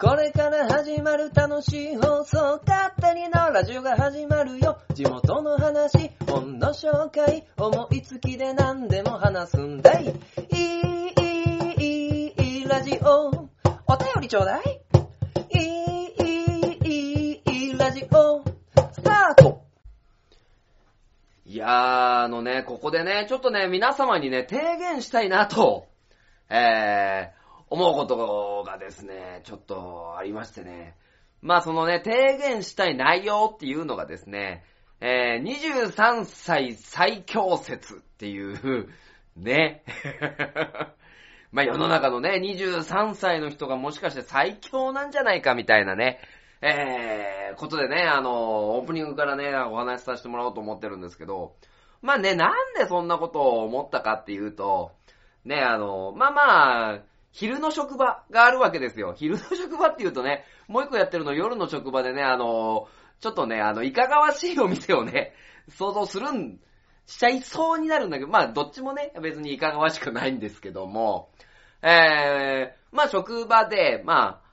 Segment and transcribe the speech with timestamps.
[0.00, 4.78] これから始まる楽しい放送、勝手にのラジオが始まるよ。
[4.94, 10.06] 地元の話、本の紹介、思いつきで何でも話すんだい。
[10.06, 13.28] いい、いい、いい、ラジオ。
[13.28, 14.80] お便りちょうだい。
[15.50, 18.42] いい、いい、いい、ラジオ。
[18.92, 19.66] スタート
[21.44, 25.88] いやー、あのね、ここでね、ちょっとね、皆様にね、提言したいなと、
[26.48, 27.39] えー、
[27.70, 30.96] 思うことがですね、ちょっとありましてね。
[31.40, 34.64] まあそのね、提言したい内容っていうのがですね、
[35.00, 38.88] えー、23歳最強説っていう、
[39.36, 39.84] ね。
[41.52, 46.20] まあ世の中のね、23歳の人がもしかして最強なんじゃないかみたいなね、
[46.62, 51.54] えー、ことでね、あの、オープニングからね、お話しさせてもらおうと思ってるんですけど、
[52.02, 54.92] まあね、なんでそんなことを思ったかっていうと、
[55.44, 57.00] ね、あの、まあまあ、
[57.32, 59.14] 昼の職場があるわけですよ。
[59.16, 62.88] 昼の職場って言うとね、もう一個やってるの夜の職場でね、あの、
[63.20, 65.34] ちょっとね、あの、いかがわしいお店をね、
[65.68, 66.58] 想像するん、
[67.06, 71.30] しちゃいそうになるんだけど、まあ、どっちもね、別にいかがわしくないんですけども、
[71.82, 74.50] えー、まあ、職場で、まあ、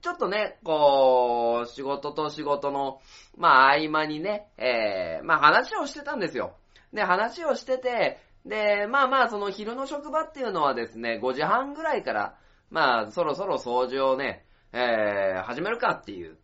[0.00, 3.00] ちょっとね、こう、仕事と仕事の、
[3.36, 6.54] まあ、合間にね、えー、まあ、話をしてたんですよ。
[6.92, 12.36] で、話をしてて、で、まあまあ、その昼の職場っていうのはですね、5時半ぐらいから、
[12.70, 16.36] まあ、そろそろ掃除をね、えー、始めるかっていう、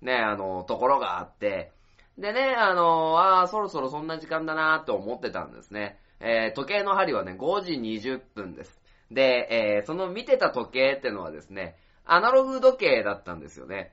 [0.00, 1.72] ね、あの、ところがあって、
[2.18, 5.98] でね、あの、ああ、そろそろそんな時間だなと思ってたんですね。
[6.20, 8.80] えー、時計の針はね、5時20分です。
[9.10, 13.92] で、えー、その見てた時計ってのはですね、アナログ時計だったんですよね。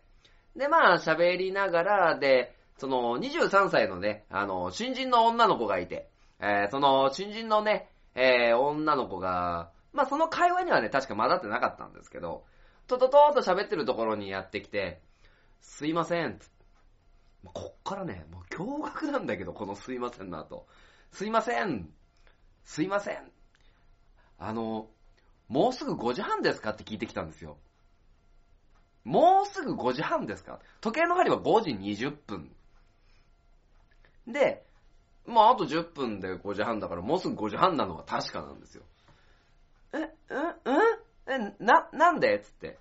[0.56, 12.46] で、まあ、喋りながら、で、その、23歳のね、あの、新人の女の子がいて、えー、その、新人のね、えー、女の子が、まあ、その会話にはね、確か混ざってなかったんですけど、
[12.88, 15.02] とととーと喋ってるところにやってきて、
[15.62, 16.40] すいません、
[17.44, 20.68] こっからね、もう驚愕なんだけど、このすいませんの後。
[21.12, 21.90] すいません、
[22.64, 23.32] すいません。
[24.38, 24.90] あの、
[25.48, 27.58] もうすぐ5時半ですかって聞いてきたんですよ。
[29.04, 32.52] もうすぐ5時半ですか時計の針は5時20分。
[34.28, 34.66] で、
[35.30, 38.84] まあ、あと10分で5時半だから、もうすぐ5時半なのは確かなんですよ。
[39.94, 40.10] え、え、
[41.28, 42.40] え、え、な、なんで？
[42.40, 42.78] つって。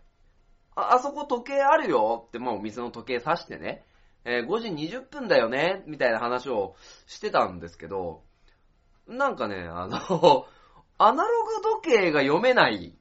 [0.75, 3.84] あ、あそこ時計あるよって、もうお店の時計指してね、
[4.25, 5.82] えー、5時20分だよね？
[5.87, 6.75] みたいな話を
[7.06, 8.22] してたんですけど、
[9.06, 10.47] なんかね、あの、
[10.98, 12.97] アナログ時計が読めない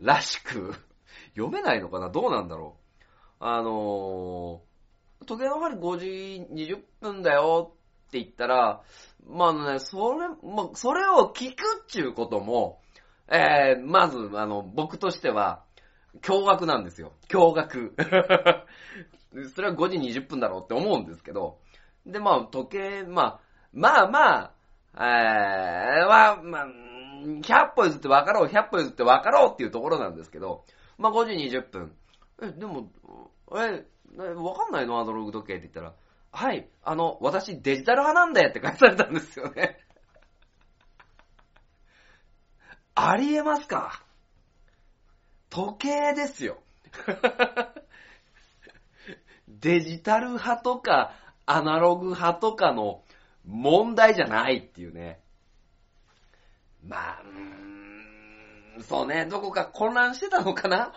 [0.00, 0.74] らしく、
[1.36, 2.10] 読めないのかな？
[2.10, 2.76] どうなんだろ
[3.40, 3.44] う？
[3.44, 7.74] あのー、時計の針5時20分だよ
[8.12, 8.82] って言ったら、
[9.26, 12.80] まあね、それ、まあ、それを聞くっちゅうことも、
[13.26, 15.64] えー、まず、あの、僕としては、
[16.20, 17.12] 驚愕なんですよ。
[17.28, 17.92] 驚愕。
[19.54, 21.58] それは5時20分だろうって思うんですけど、
[22.04, 23.40] で、まあ、時計、まあ、
[23.72, 24.52] まあまあ、
[24.94, 26.66] えー、まあ、まあ、
[27.22, 30.66] 100歩譲って分かろう、100歩譲って分かろうっていうところなんですけど、
[30.98, 31.96] まあ5時20分。
[32.42, 32.90] え、でも、
[33.56, 35.00] え、分かんないの？
[35.00, 35.94] アナログ時計って言ったら、
[36.32, 39.78] はい、あの、私デジタル派なんだよって返されたんですよね。
[42.96, 44.02] ありえますか？
[45.50, 46.62] 時計ですよ。
[49.46, 53.04] デジタル派とか、アナログ派とかの
[53.44, 55.20] 問題じゃないっていうね。
[56.82, 60.94] まあ、うーん、そうね、どこか混乱してたのかな？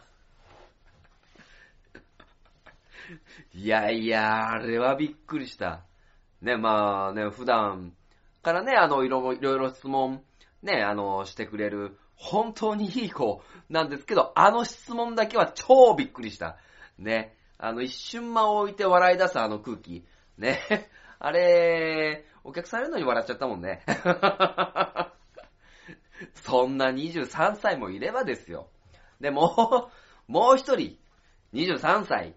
[3.54, 5.84] いやいや、あれはびっくりした。
[6.42, 7.94] ね、まあね、普段
[8.42, 10.24] からね、あの、いろいろ質問、
[10.62, 16.58] ね、あの、してくれる、本当にいい子なんですけど、あの質問だけは超びっくりした。
[16.98, 20.06] ね、あの、一瞬間を置いて笑い出すあの空気。
[20.38, 20.60] ね、
[21.20, 23.84] あれ、お客さんいるのに笑っちゃったもんね。
[26.36, 28.70] そんな23歳もいればですよ。
[29.20, 29.90] で、も
[30.30, 30.98] う、もう一人、
[31.54, 32.36] 23歳、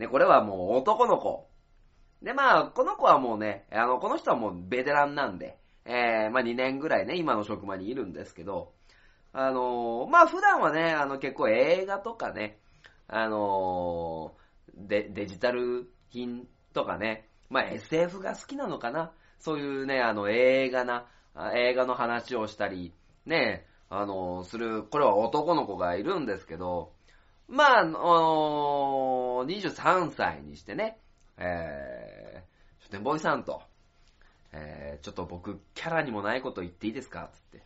[0.00, 1.46] ね、これはもう男の子。
[2.22, 8.72] で、まあ、この子はもうね、あの、この人はもうベテランなんで、えー、まあ2年ぐらいね、今の職場にいるんですけど、
[9.34, 12.58] あのー、まあ普段はね、あの結構映画とかね、
[13.08, 19.12] あのー、デ、デジタル品とかね、まあ SF が好きなのかな？
[19.38, 21.06] そういうね、あの映画な、
[21.54, 22.94] 映画の話をしたり、
[23.26, 26.92] ね、あのー、する、これは男の子がいるんですけど、
[27.50, 31.00] まあ、あのー、23歳にしてね、
[31.36, 33.60] えー、書店ボーイさんと、
[34.52, 37.28] えー、ちょっと僕、キャラにもないこと言っていいですか？
[37.32, 37.62] つって。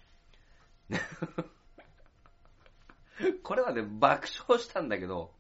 [3.42, 5.34] これはね、爆笑したんだけど、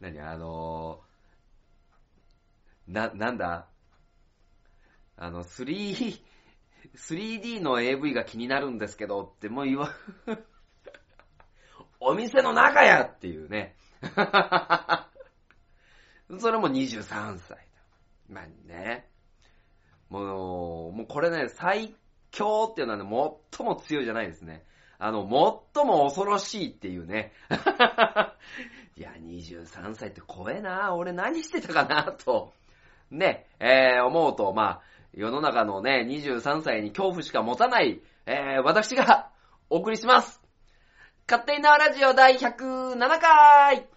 [0.00, 0.20] 何？
[0.20, 3.66] あのー、な、なんだ？
[5.16, 6.20] あの、3、
[6.94, 9.90] 3D の AV が気になるんですけどってもう言わ、
[12.08, 13.74] お店の中やっていうね。
[16.38, 17.58] それも23歳。
[18.28, 19.08] まあね。
[20.08, 21.96] もう、もうこれね、最
[22.30, 24.64] 強っていうのはね、最も強いじゃないですね。
[25.00, 25.22] あの、
[25.74, 27.32] 最も恐ろしいっていうね。
[28.96, 30.94] いや、23歳って怖えな。
[30.94, 32.52] 俺何してたかな、と。
[33.10, 34.80] ね、えー、思うと、まあ、
[35.12, 39.32] 世の中のね、23歳に恐怖しか持たない、えー、私が
[39.70, 40.45] お送りします。
[41.28, 43.95] 勝手に縄ラジオ第107回。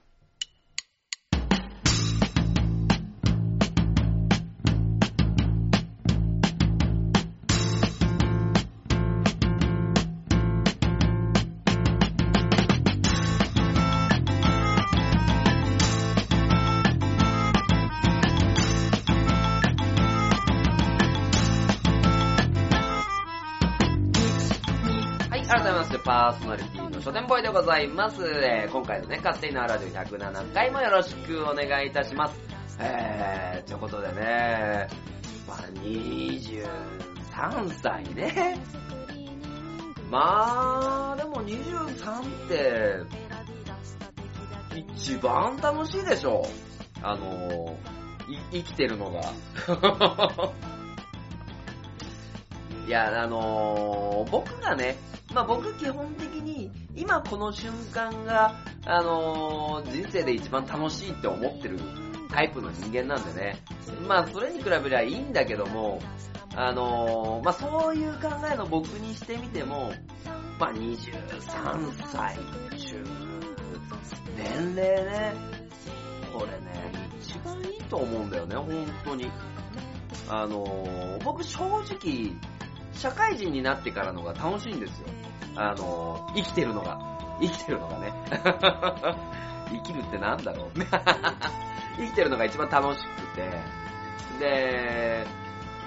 [26.09, 28.23] パーソナリティの書店ボーイでございます。
[28.23, 32.39] えー、今回のね、勝手になラジオ107回もよろしくお願いいたします。
[32.79, 34.87] えー、ということでね、
[35.47, 36.65] まあ、23
[37.81, 38.57] 歳ね。
[40.09, 42.95] まあ、でも23って、
[44.95, 46.47] 一番楽しいでしょ。
[47.03, 47.77] あの、
[48.51, 49.19] 生きてるのが。
[52.87, 54.95] いや、あのー、僕がね、
[55.33, 58.55] まあ僕基本的に今この瞬間が、
[58.85, 61.79] あのー、人生で一番楽しいって思ってる
[62.29, 63.63] タイプの人間なんでね。
[64.07, 65.99] まあそれに比べりゃいいんだけども、
[66.55, 69.91] あのー、まあそういう考えの僕にしてみても、
[70.59, 72.37] まあ23歳
[72.77, 73.03] 中、
[74.35, 75.33] 年齢ね、
[76.33, 76.91] これね、
[77.21, 79.31] 一番いいと思うんだよね、本当に。
[80.27, 82.33] あのー、僕正直、
[82.93, 85.07] 社会人になってからのが楽しいんですよ。
[85.59, 86.97] あの、生きてるのが。
[87.41, 88.13] 生きてるのがね。
[89.69, 90.69] 生きるってなんだろう。
[91.97, 93.49] 生きてるのが一番楽しくて。
[94.39, 95.25] で、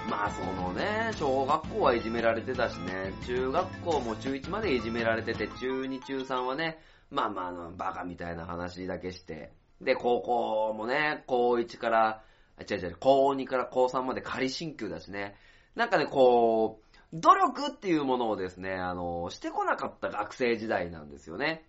[0.07, 6.79] まあそのね、小学校はいじめられてたしね、中学校も中1までいじめられてて、中2、中3はね、
[7.09, 12.21] まあまあ、あの、バカみたいな話だけして、で、高校もね、高1から、
[12.59, 15.35] 違う違う、高2から高3まで仮進級だしね、
[15.75, 16.82] なんかね、こう、
[17.13, 21.63] 努力っていうものをですね、あの、してこなかった学生時代なんですよね。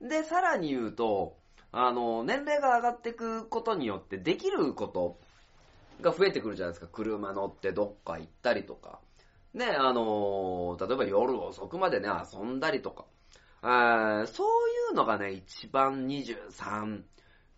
[0.00, 1.36] で、さらに言うと、
[1.72, 5.18] あの、年齢が上がっていくことによってできること
[6.00, 6.88] が増えてくるじゃないですか。
[6.90, 9.00] 車乗ってどっか行ったりとか。
[9.52, 13.04] ね、あの、例えば夜遅くまでね、遊んだりとか。
[13.60, 14.46] あそう
[14.92, 17.02] いうのがね、一番23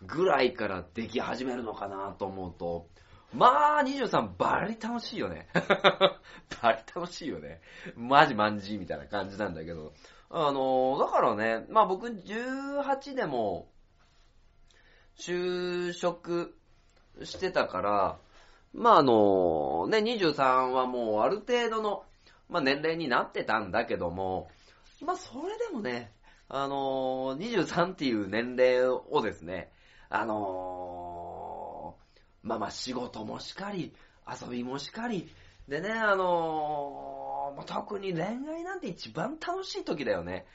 [0.07, 2.89] ぐらいからでき始めるのかなと思うと、
[3.33, 5.49] まあ、23バリ楽しいよね。
[6.63, 7.61] バリ楽しいよね。
[7.97, 9.93] マジマンジーみたいな感じなんだけど。
[10.31, 13.69] あのだからね、まあ僕18でも、
[15.19, 16.57] 就職
[17.23, 18.19] してたから、
[18.73, 22.05] まああのね、23はもうある程度の、
[22.49, 24.49] まあ年齢になってたんだけども、
[25.05, 26.13] まあそれでもね、
[26.49, 29.71] あの23っていう年齢をですね、
[30.09, 31.10] あの
[32.43, 33.95] まあまあ仕事もしかり、
[34.29, 35.33] 遊びもしかり、
[35.69, 40.47] でね、あのー、特に恋愛なんて一番楽しい時だよね。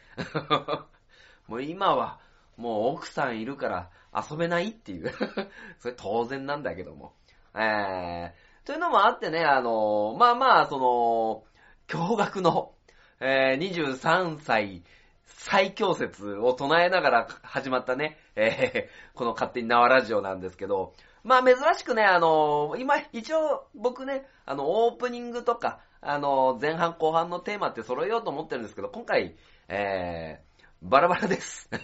[1.47, 2.19] もう今は、
[2.57, 5.11] もう奥さんいるから遊べないっていう
[5.79, 7.13] それ当然なんだけども。
[7.53, 11.43] えー、というのもあってね、あのー、まあまあ、その、
[11.87, 12.73] 驚愕の、
[13.19, 14.83] えー、23歳
[15.25, 20.93] 最強説を唱えながら始まったね、えー、この勝手に縄ラジオなんですけど、
[21.25, 29.35] まあ珍しくね、あの、今、一応僕ね、あの、オープニングとか、あの、前半後半のテーマって揃えようと思ってるんですけど、今回、
[29.67, 31.67] えー、バラバラです。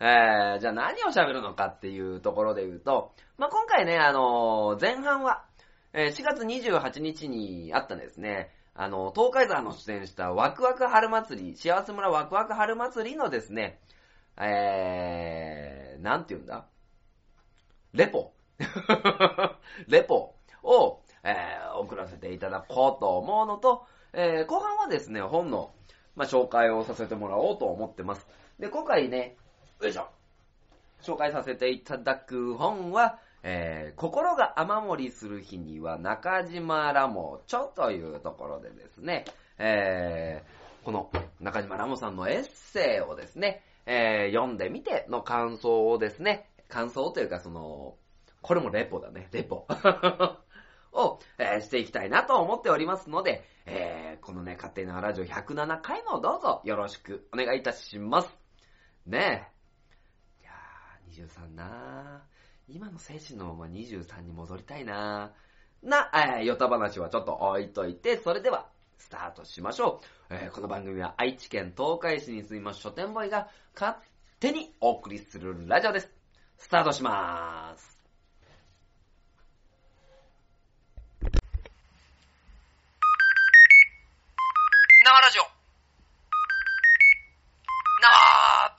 [0.00, 5.44] えー、じゃあ何を喋るのかっていうところで言うと、まあ、今回ね、あの前半は、
[5.92, 13.80] えー、4月28日にあったんですね、あの、東海山の出演したワクワク春祭り、幸せ村ワクワク春祭りのですね、
[14.36, 16.68] えー、なんて言うんだ？
[17.92, 18.32] レポ
[19.88, 25.72] レポを、えー、送らせていただこうと思うのと、えー、後半はですね、本の、
[26.16, 28.26] まあ、紹介をさせてもらおうと思ってます。
[28.58, 29.36] で、今回ね、
[29.80, 30.08] よいしょ。
[31.02, 39.24] 紹介させていただく本は、えー、心が雨漏りする日には中島ラモチョというところでですね、
[39.58, 47.96] えー、この中島ラモさんのエッセイをですね、えー、読んでみての感想をですね、感想というかその、
[48.40, 49.66] これもレポだね、レポ。
[50.92, 58.36] を、えー、していきたいなと思っておりますので、えー、このね、勝手なラジオ107回もどうぞよろしくお願いいたします。
[59.06, 59.50] ね
[60.40, 60.42] え。
[60.42, 62.74] いやー、23なー。
[62.74, 65.88] 今の精神のまま23に戻りたいなー。
[65.88, 70.34] な、えー、ヨタ話はちょっと置いといて、それでは、スタートしましょう。
[70.34, 73.96] えー、この番組は愛知県東海市に住みます書店ボーイが勝
[74.40, 76.17] 手にお送りするラジオです。
[76.58, 77.98] スタートしまーす。
[85.04, 85.42] 生ラジオ。
[88.02, 88.78] 生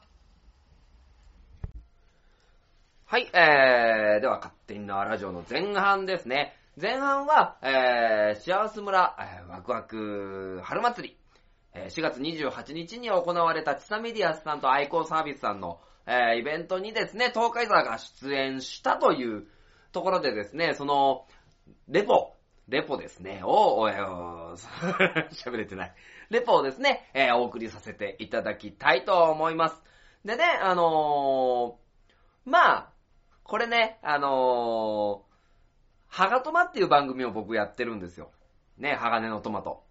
[3.06, 6.56] はい、えー、では、勝手に縄ラジオの前半ですね。
[6.80, 11.18] 前半は、えー、幸せ村、えー、ワクワク春祭り、
[11.74, 15.80] えー、4月28日に行われたチサメディアスさんとアイコンサービスさんの、
[16.10, 19.46] えー、イベントにですね、東海沢が出演したという
[19.92, 21.28] ところでですね、その、
[21.88, 22.36] レポ、
[22.68, 23.86] レポですね、を、
[25.32, 25.94] 喋れてない。
[26.32, 29.84] レポをですね、えー、お送りさせていただきたいと思います。
[30.26, 32.90] でね、あのー、まあ、
[33.44, 35.30] これね、あのー、
[36.08, 38.32] ハガトマっていう番組を僕やってるんですよ。
[38.80, 39.84] ね、鋼のトマト。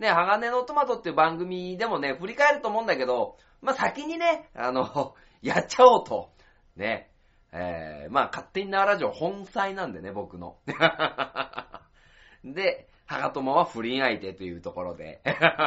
[0.00, 6.30] ね、鋼のトマトっていう番組でもね、振り返ると思うんだけど、まあ、先にね、あの、やっちゃおうと。
[6.76, 7.10] ね。
[7.52, 10.58] えー、まあ、勝手になラジオ本妻なんでね、僕の。
[12.44, 15.20] で、ハガトマは不倫相手というところで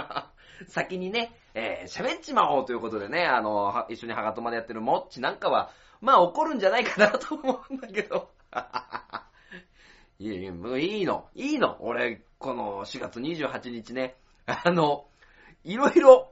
[0.70, 8.32] 先にね、えー、喋っちまおうということでね、あの、一緒にハガトマでやってるモッチなんかは、まあ怒るんじゃないかなと思うんだけど。
[10.20, 11.28] いやいや、もういいの。
[11.36, 11.78] いいの。
[11.82, 14.16] 俺、この4月28日ね、
[14.46, 15.08] あの、
[15.64, 16.32] いろいろ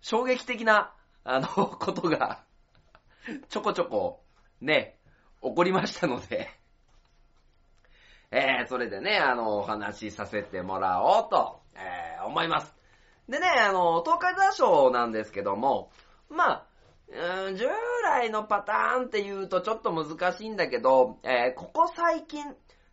[0.00, 0.92] 衝撃的な、
[1.24, 2.44] あの、ことが、
[3.48, 4.22] ちょこちょこ、
[4.60, 4.98] ね、
[5.42, 6.50] 起こりましたので、
[8.30, 12.74] えー、それでね、あの、お話しさせてもらおうと、えー、思います。
[13.28, 15.90] でね、あの、東海座賞なんですけども、
[16.28, 16.66] まあ、
[17.54, 17.68] 従
[18.02, 22.42] 来のパターンって言うとちょっと難しいんだけど、えー、ここ最近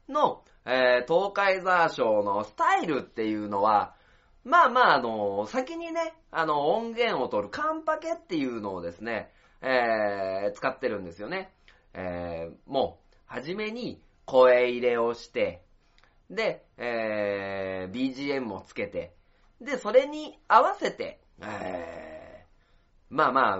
[0.09, 3.95] の、えー、東海ザー賞のスタイルっていうのは、
[4.43, 11.51] まあまあ、あの、先にね、あの、音源を取るカンパケっていうのをですね、えー、使ってるんですよね。
[11.93, 15.63] えー、もう、はじめに声入れをして、
[16.29, 19.13] で、えー、BGM をつけて、
[19.59, 22.11] で、それに合わせて、えー
[23.11, 23.59] まあまあ、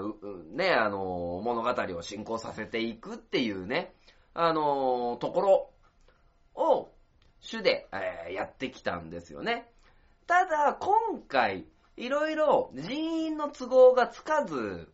[0.56, 3.94] ね、あの、物語を進行させていくっていうね、
[4.34, 5.70] あの、ところ
[6.56, 6.94] を
[7.42, 9.70] 主で、えー、やってきたんですよね。
[10.26, 11.66] ただ、今回、
[11.98, 14.90] いろいろ人員の都合がつかず、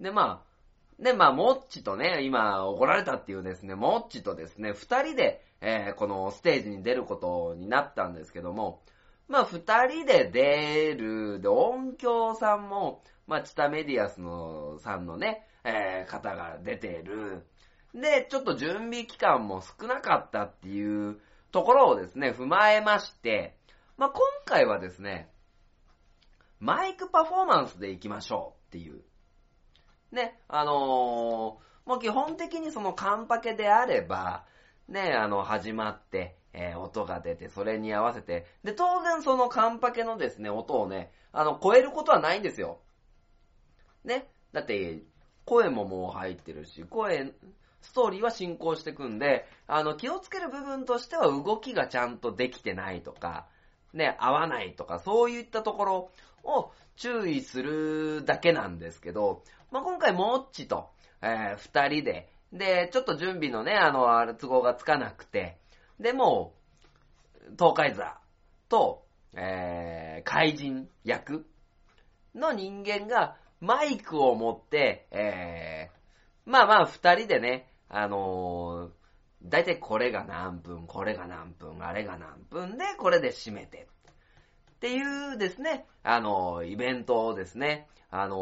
[0.00, 8.82] で、まあ、ね、まあ、モッチとね、今怒られたっていうですね、モッチとですね、二人で、えー、このステージに出ることになったんですけども、
[9.28, 17.44] まあ、二人で出る、で、音響さんも、まあ、チタメディアスのさんのね、えー、方が出てる。
[17.94, 21.18] で、ちょっと準備期間も少なかったっていう
[21.50, 23.56] ところをですね、踏まえまして、
[23.96, 25.30] まあ、今回はですね、
[26.60, 29.02] マイクパフォーマンスで行きましょうっていう。
[30.12, 34.44] ね、あのー、もう基本的にそのカンパケであれば、
[34.88, 42.78] ね、あの、始まって、えー、音が出て、それに合わせて、で、当然そのカンパケのですね、音をね、あの、超えることはないんですよ。
[44.04, 44.28] ね。
[44.52, 45.02] だって、
[45.44, 47.32] 声ももう入ってるし、声、
[47.82, 53.46] ストーリーは進行していくんで、あの、気をつける部分としては動きがちゃんとできてないとか、
[53.92, 56.10] ね、合わないとか、そういったところ
[56.42, 60.90] を注意するだけなんですけど、まあ、今回、もっちと、
[61.22, 65.58] えー、二人で、で、ちょっと準備のね、あの、都合がつかなくて、
[65.98, 66.54] でも、
[67.58, 68.18] 東海座
[68.68, 69.04] と、
[69.34, 71.46] えー、怪人役
[72.34, 83.88] の人間が、マイクを持って、えー、まあまあ二人でね、あのー、だいたいこれが何分、これが何分、あれが何分で、これで締めて。
[84.72, 88.38] っていうですね、あのー、イベントをですね、あのー、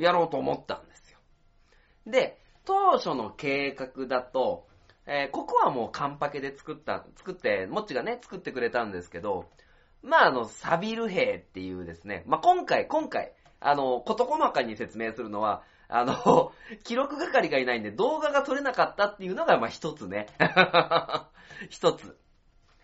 [0.00, 1.18] やろうと思ったんですよ。
[2.06, 4.66] で、当初の計画だと、
[5.06, 9.48] えー、ここはもうカンパケで作った、作って、もっちがね、作ってくれたんですけど、
[10.02, 16.52] まあ、あの、サビル兵っていうですね、まあ、今回、今回、あの、こと細かに説明するのは、あの、
[16.84, 20.26] 記録係がいないんで動画が撮れなかったっていうのが、まあ一つね。
[21.70, 22.18] 一つ。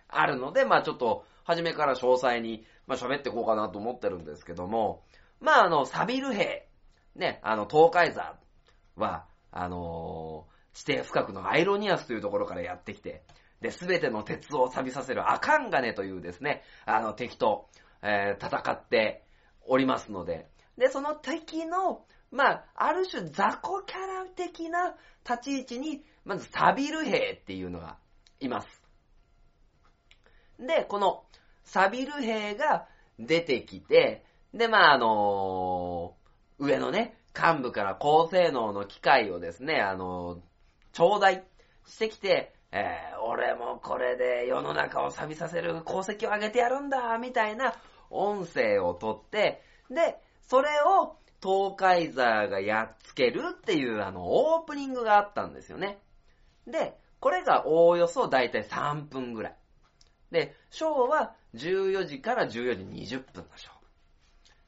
[0.09, 5.05] あるので、まあちょっと、初めから詳細に、まあ喋っていこうかなと思ってるんですけども、
[5.41, 6.69] まああの、サビル兵
[7.17, 8.37] ね、あの、東海座
[8.97, 13.25] は、あのー地底深くのアイロニアスというところからやってきて、
[13.61, 17.69] で、すべての鉄を錆びさせるアカンガネというですね、あの敵と、
[18.03, 19.23] えー戦って
[19.67, 24.95] おりますので、で、その敵の、まあ、ある種雑魚キャラ的な
[25.29, 27.99] 立ち位置に、まずサビル兵っていうのが
[28.41, 28.83] います。
[30.59, 31.25] で、この
[31.65, 32.89] サビル兵が
[33.19, 36.22] 出てきて、で、まあ、あのー
[36.63, 40.41] 上のね、幹部から高性能の機械をですね、あの
[40.93, 41.43] 頂戴
[41.87, 47.75] してきて、えー俺もこれで世の中を錆びさせる功績を上げてやるんだ、みたいな
[48.11, 55.99] 音声を取って、で、それを東海座がやっつけるっていうあの、オープニングがあったんですよね。
[56.67, 59.57] で、これがおおよそだいたい3分ぐらい。
[60.31, 63.82] で、ショーは14時から14時20分のショー。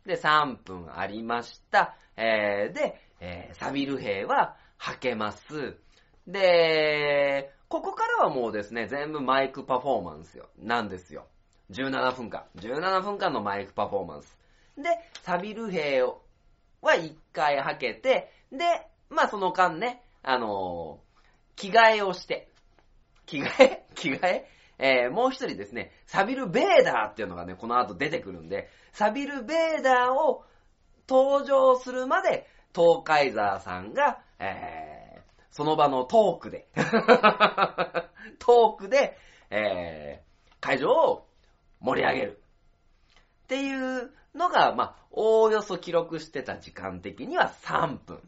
[0.07, 1.97] で、3分ありました。
[2.17, 5.77] えー、で、えーサビル兵は吐けます。
[6.27, 11.27] で、ここからはもうですね、全部マイクパフォーマンスよ、なんですよ。
[11.71, 12.45] 17分間。
[12.57, 14.39] 17分間のマイクパフォーマンス。
[14.77, 14.85] で、
[15.23, 16.15] サビル兵は
[16.83, 18.65] 1回吐けて、で、
[19.09, 21.05] まあその間ね、あのー
[21.57, 22.49] 着替えをして、
[23.27, 23.87] 着替え？
[23.95, 24.49] 着替え？
[24.79, 30.45] えーもう一人ですね、サビル・ベーダーっていうのがね、この後出てくるんで、サビル・ベーダーを
[31.09, 35.05] 登場するまで、東海沢さんが、えー
[35.51, 36.67] その場のトークで、
[38.41, 39.17] トークで、
[39.51, 40.25] えー
[40.61, 41.29] 会場を
[41.81, 42.43] 盛り上げる。
[43.45, 48.23] っていうのが、まあ、おおよそ記録してた時間的には3分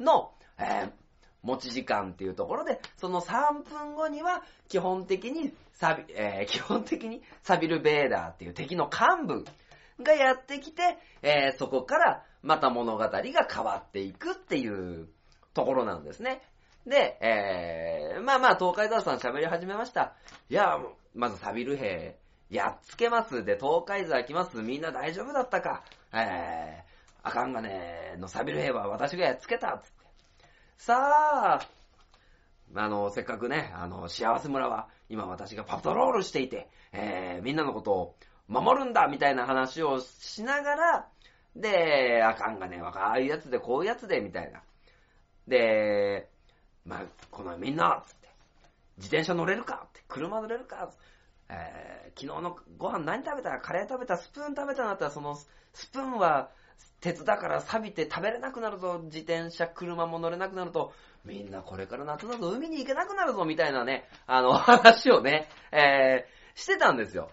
[0.00, 0.92] の、えー
[1.42, 9.44] 持ち時間っていうところで、その3分後には、基本的にサビ、えー基本的にサビル・ベーダーっていう敵の幹部
[10.02, 15.08] がやってきて、えーそこからまた物語が変わっていくっていう
[15.52, 16.42] ところなんですね。
[16.86, 20.14] で、えー、まあまあ、東海沢さん喋り始めました。
[20.48, 20.78] いや、
[21.14, 22.16] まずサビル兵、
[22.48, 23.44] やっつけます。
[23.44, 24.58] で、東海沢来ます。
[24.58, 25.82] みんな大丈夫だったか。
[26.12, 29.80] えー、あかんがね、のサビル兵は私がやっつけた。
[29.82, 30.06] つって。
[30.78, 31.66] さあ、
[32.74, 38.16] あの、せっかくね、あの、幸せ村は、今私がパトロールしていて、えー、みんなのことを
[38.48, 41.08] 守るんだみたいな話をしながら、
[41.54, 44.62] で、あかんがね、若いやつで、こういうやつで、みたいな。
[45.48, 46.28] で、
[46.84, 48.28] まあ、このみんな、つって、
[48.98, 49.86] 自転車乗れるか？
[49.88, 50.90] って、車乗れるか？
[51.48, 53.58] えー、昨日のご飯何食べた？
[53.58, 54.16] カレー食べた？
[54.16, 54.84] スプーン食べた？
[54.84, 55.36] んだったら、その
[55.72, 56.50] スプーンは
[57.00, 60.92] 鉄だから錆びて食べれなくなるぞ、自転車、車も乗れなくなると、
[61.24, 67.30] みんなこれから夏だぞ、海に行けなくなるぞ、みたいなね、あの、話をね、えー、してたんですよ。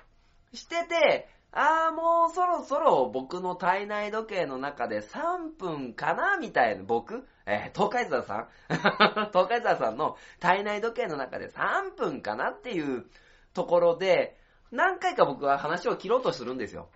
[0.54, 7.28] してて、あーもうそろそろ僕の体内時計の中で3分かなみたいな、僕？
[7.46, 8.48] えー、東海沢さん？
[9.32, 13.06] 東海沢さんの体内時計の中で3分かなっていう
[13.54, 14.38] ところで、
[14.72, 16.89] 何回か僕は話を切ろうとするんですよ。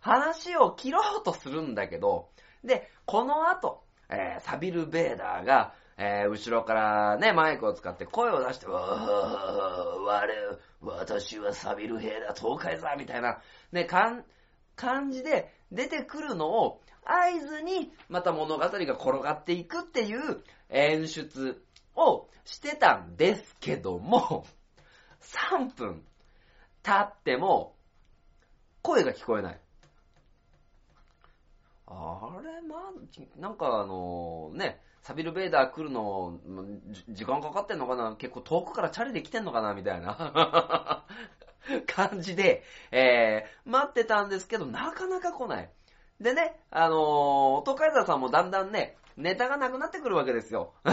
[0.00, 2.28] 話を切ろうとするんだけど、
[2.62, 13.40] で、この後、えーサビル・ベーダーが、えー後ろからね、マイクを使って声を出して、わー、我、私はサビル兵だ、東海座みたいな、
[13.72, 14.24] ね、かん、
[14.76, 18.86] 感じで出てくるのを合図に、また物語が転
[19.20, 21.62] がっていくっていう演出
[21.94, 24.46] をしてたんですけども、
[25.20, 26.02] 3分
[26.82, 27.76] 経っても、
[28.82, 29.60] 声が聞こえない。
[31.86, 36.38] あれ、まあ、なんかあのね、サビル・ベイダー来るの、
[37.10, 38.16] 時間かかってんのかな？
[38.16, 39.74] 結構遠くからチャリで来てんのかな？
[39.74, 41.04] みたいな
[41.86, 45.70] 感じで、えー、待ってたんですけど、なかなか来ない。
[46.20, 50.72] でね、あのー、東海沢さんもだんだんね、ネタがなくなってくるわけですよ。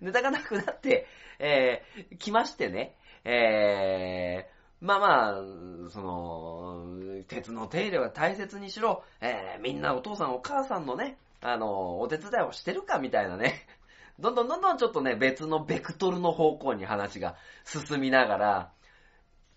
[0.00, 1.06] ネタがなくなって、
[1.40, 13.66] えー、来ましてね、えー、まあまあ、その、鉄の手入れは大切にしろ、えー、みんなお父さんお母さんのね、あの、お手伝いをしてるかみたいなね、
[14.18, 18.72] どんどんどんどんちょっとね、別のベクトルの方向に話が進みながら、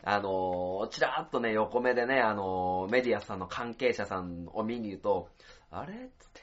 [0.05, 5.29] あの、ちらーっとね、横目でね、あの、メディアさんの関係者さんを見に行くと、
[5.71, 6.09] あれ？
[6.19, 6.41] つって。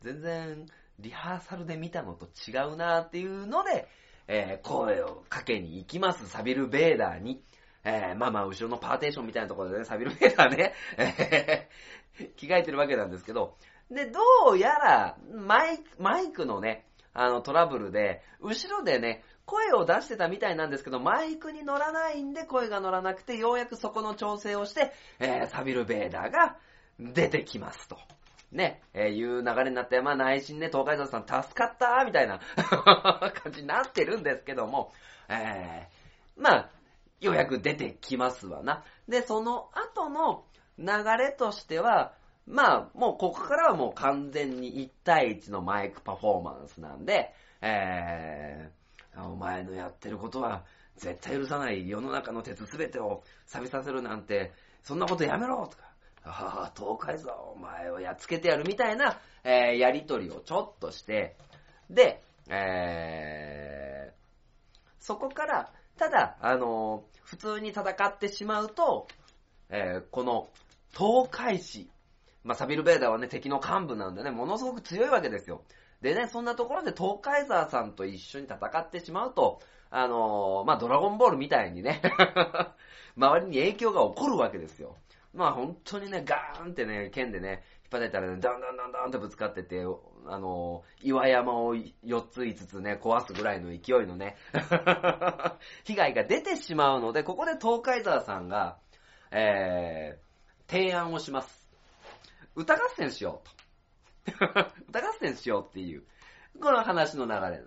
[0.00, 0.66] 全然、
[0.98, 3.88] リハーサルで見たのと違うなーっていうので、
[4.28, 7.42] えー声をかけに行きます、サビル・ベーダーに。
[7.82, 11.90] えーまあまあ、後ろのパーテーションみたいなところでね、サビル・ベーダーね、えー
[12.36, 13.56] 着替えてるわけなんですけど、
[13.90, 14.20] で、ど
[14.52, 26.56] うやら、マイク、マイクのね、あの、トラブルで、後ろでね、声を出してたみたいなんですけど、マイクに乗らないんで声が乗らなくて、ようやくそこの調整をして、えー、サビル・ベーダーが
[27.00, 27.98] 出てきますと。
[28.52, 32.40] ね、えー、いう流れになって、まあ内心ね、東海道さん助かったみたいな
[33.42, 34.92] 感じになってるんですけども、
[35.28, 36.70] えー、まあ、
[37.20, 38.84] ようやく出てきますわな。
[39.08, 40.44] で、その後の
[40.78, 40.86] 流
[41.18, 42.14] れとしては、
[42.46, 50.64] まあ、もうここからはもう完全に1対1のマイクパフォーマンスなんで、えー、お前のやってることは
[50.96, 55.89] 絶対許さない世の中の鉄すべてを錆びさせるなんて、そんなことやめろとか、
[56.24, 61.36] ああ、東海座お前をやっつけてやるみたいな、えー、やりとりをちょっとして、
[61.88, 64.12] で、えー、
[64.98, 69.06] そこから、ただ、あのー、普通に戦ってしまうと、
[69.70, 70.48] えー、この、
[70.92, 71.88] 東海市、
[72.42, 75.62] まあ、サビル・ベーダーはね、敵の幹部なんでね、ものすごく強いわけですよ。
[76.00, 82.00] でね、そんなところで東海ザーさんと一緒に戦ってしまうと、あのー、まあ、ドラゴンボールみたいにね
[83.16, 84.96] 周りに影響が起こるわけですよ。
[85.32, 87.62] まあ本当にね、ガーンってね、剣でね、
[87.92, 89.84] 引っ張ったらね、ダンダンダンダンってぶつかってて、
[90.26, 94.36] あの、岩山を4つ5つね、壊すぐらいの勢いのね、
[95.84, 98.78] 被害が出てしまうので、ここで東海沢さんが、
[99.30, 101.70] えー、提案をします。
[102.56, 103.54] 歌合戦しようと。
[104.88, 106.02] 歌合戦しようっていう、
[106.60, 107.62] この話の流れ。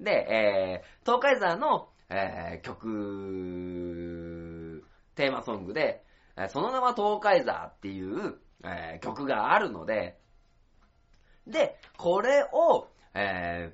[0.00, 4.82] で、えー、東海沢の、えー、曲、
[5.14, 6.04] テーマソングで、
[6.48, 10.18] その名は東海座っていう、えー、曲があるので、
[11.46, 13.72] で、これを、え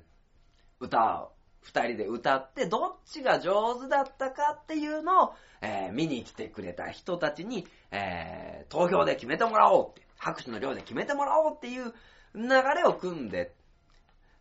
[0.79, 1.37] ー、歌う。
[1.61, 11.93] 二人で歌って、どっちが上手だったかっていうのを、えー、見に来てくれた人たちに、えー、投票で決めてもらおうって、拍手の量で決めてもらおうっていう
[12.33, 13.53] 流れを組んで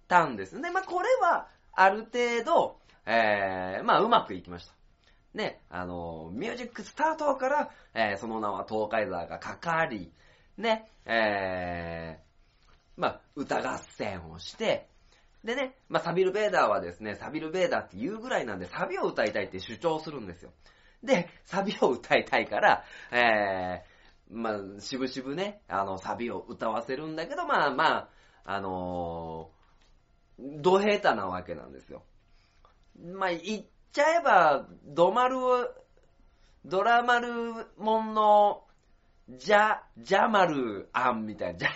[0.06, 0.70] たんですね。
[0.70, 4.75] まあ、これは、ある程度、えー、まあ、うまくいきました。
[5.36, 10.10] ね、あの、ミュージックスタートから、えー、その名は東海沢がかかり、
[10.56, 14.88] ね、えー、まあ、歌合戦をして、
[15.44, 20.52] でね、まあ、サビル・ベーダーはですね、サビル・ベーダーって言うぐらいなんで、サビを歌いたいって主張するんですよ。
[21.04, 28.08] で、サビを歌いたいから、えー、まあ、しぶしぶね、あの、サビを歌わせるんだけど、まあまあ、
[28.44, 32.04] あのー、ドヘタなわけなんですよ。
[32.98, 33.64] まあ、言っ
[33.96, 35.38] ちゃえば、ドマル、
[36.66, 37.28] ドラマル
[37.78, 38.64] モンの、
[39.26, 41.70] ジャ、ジャマルアンみたいな、ジャ、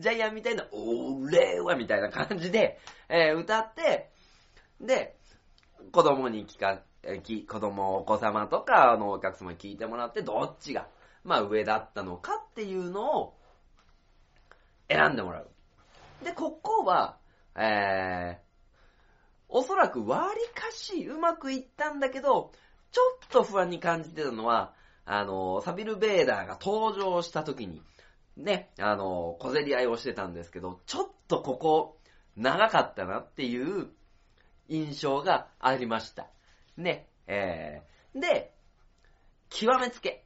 [0.00, 4.10] ジャイアンみたいな、俺はみたいな感じで、えー、歌って、
[4.80, 5.16] で、
[5.92, 6.82] 子供に聞か、
[7.22, 10.88] き子供、お子様とか、あの、お客様に聞いてもらって、どっちが、
[11.22, 13.38] まあ上だったのかっていうのを、
[14.88, 15.50] 選んでもらう。
[16.24, 17.18] で、ここは、
[17.54, 18.40] え
[19.48, 22.52] おそらく割かしうまくいったんだけど、
[22.90, 27.82] ちょっと不安に感じてたのは、あの、サビル・ベーダーが登場した時に、
[28.36, 31.98] ね、あの、小競り合いをしてたんですけど、ちょっとここ、
[32.36, 33.88] 長かったなっていう
[34.68, 36.26] 印象がありました。
[36.76, 38.52] ね、えー、で、
[39.48, 40.24] 極めつけ。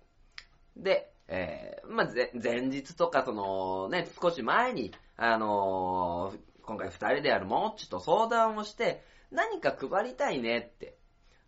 [0.77, 2.09] で、えー、まあ、
[2.43, 6.39] 前日とかそのね、少し前に、あのー、
[6.71, 9.03] 今回二人であるモッチと相談をして、
[9.33, 10.97] 何か配りたいねって。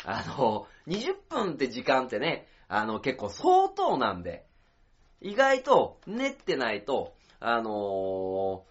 [0.04, 4.44] あの、20分って時間ってね、あの、結構相当なんで、
[5.20, 8.64] 意外と練ってないと、あの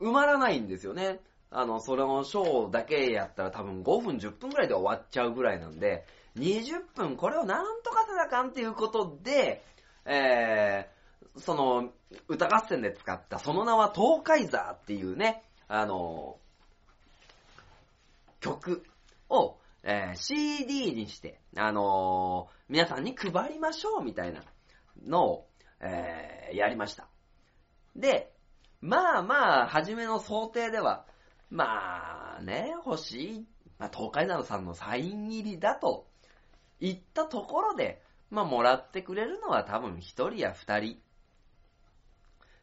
[0.00, 1.18] ー、埋まらないんですよね。
[1.50, 9.64] あの、それのショーだけやったら多分5分10分くらいで終わっちゃうぐらいなんで、20分これをなんとかせなかんっていうことで、
[10.04, 11.90] えー、その、
[12.28, 16.38] 歌合戦で使ったその名は東海座っていうね、あの、
[18.40, 18.84] 曲
[19.28, 24.42] を、えー、CD にして、あのー、皆さんに配りましょうみたいな
[25.04, 25.48] のを、
[25.80, 27.08] えー、やりました。
[27.94, 28.32] で、
[28.80, 31.06] まあまあ、初めの想定では、
[31.50, 33.46] まあね、欲しい、
[33.78, 36.06] まあ、東海などさんのサイン入りだと
[36.80, 41.00] 言ったところで、まあもらってくれるのは多分一人や二人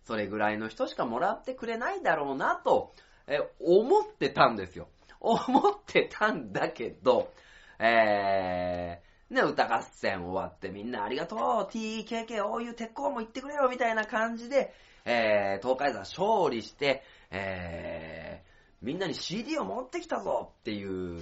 [0.05, 2.93] それぐらいの人しかもらってくれないだろうなと、
[3.27, 4.87] え、思ってたんですよ。
[5.19, 7.31] 思ってたんだけど、
[7.79, 11.39] えー、ね、歌合戦終わってみんなありがとう
[11.71, 14.73] !TKK おういう鉄鋼も言ってくれよみたいな感じで、
[15.05, 21.19] えー、東海山勝利して、えー、みんなに CD を持ってきたぞっていう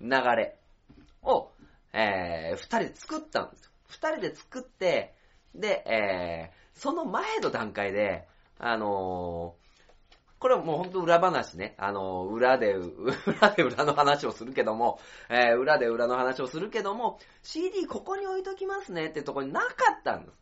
[0.00, 0.56] 流れ
[1.22, 1.50] を、
[1.92, 3.70] えー、二人で作ったんですよ。
[3.88, 5.14] 二人で作って、
[5.54, 9.66] で、えー、その前の段階で、あのー、
[10.38, 11.74] これはもうほんと裏話ね。
[11.78, 19.66] あの、裏で、裏で裏の話をするけども、えー、裏で裏の話をするけども、CD ここに置いときますねってとこになか
[19.98, 20.38] ったんです。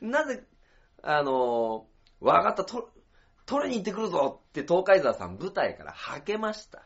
[0.04, 0.44] なぜ、
[1.02, 1.86] あの、
[2.20, 2.90] わかった、と、
[3.46, 6.82] 取りに行ってくるぞって東海沢さん舞台からはけました。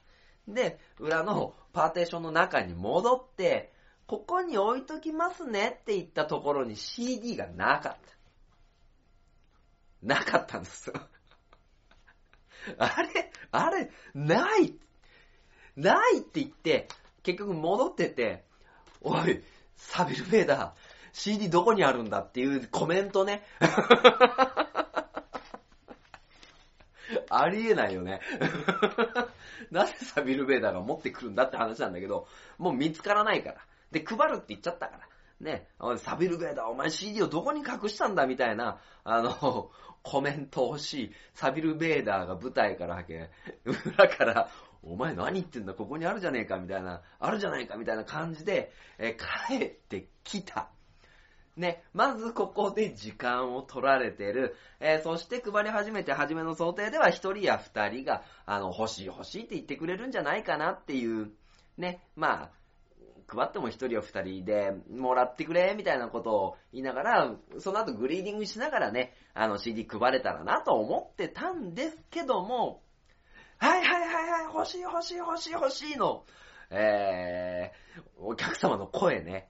[0.47, 3.73] で、裏のパーテーションの中に戻って、
[4.11, 7.99] ここに置いときますねって言ったところに CD がなかった。
[10.03, 10.95] なかったんですよ。
[12.77, 14.75] あれあれない
[15.77, 16.89] ないって言って、
[17.23, 18.45] 結局戻ってて、
[19.01, 19.45] おい、
[19.77, 20.73] サビルベーダー、
[21.13, 23.47] CD どこにあるんだっていうコメントね。
[27.31, 28.21] ありえないよね。
[29.71, 32.27] なぜサビルベーダーが持ってくるんだって話なんだけど、
[32.59, 33.70] もう見つからないから。
[33.91, 35.11] で、配るって言っちゃったから。
[35.41, 39.71] ね、サビルベーダー、お前 CD をどこに隠したんだみたいな、あの、
[40.03, 43.31] コメントをしい、サビルベーダーが舞台からはけ、
[43.65, 44.51] 裏から、
[44.83, 49.17] お前何言ってんだ、ここにあるじゃねえか、みたいな、あるじゃないか、みたいな感じで、え
[49.49, 50.71] 帰ってきた。
[51.57, 54.57] ね、まずここで時間を取られてる。
[54.79, 61.31] えー、そして配り始めて初めの想定では1人や2人が、あの、欲しい欲しいって言ってくれるんじゃないかなっていう、
[61.77, 62.51] ね、まあ、
[63.31, 72.83] 配っても1人や2人でもらってくれ、みたいなことを言いながら、その後グリーディングしながらね、あの CD 配れたらなと思ってたんですけども、
[73.59, 76.25] はいはいはいはい、欲しい欲しい欲しい欲しいの、
[76.71, 79.49] えー、お客様の声ね。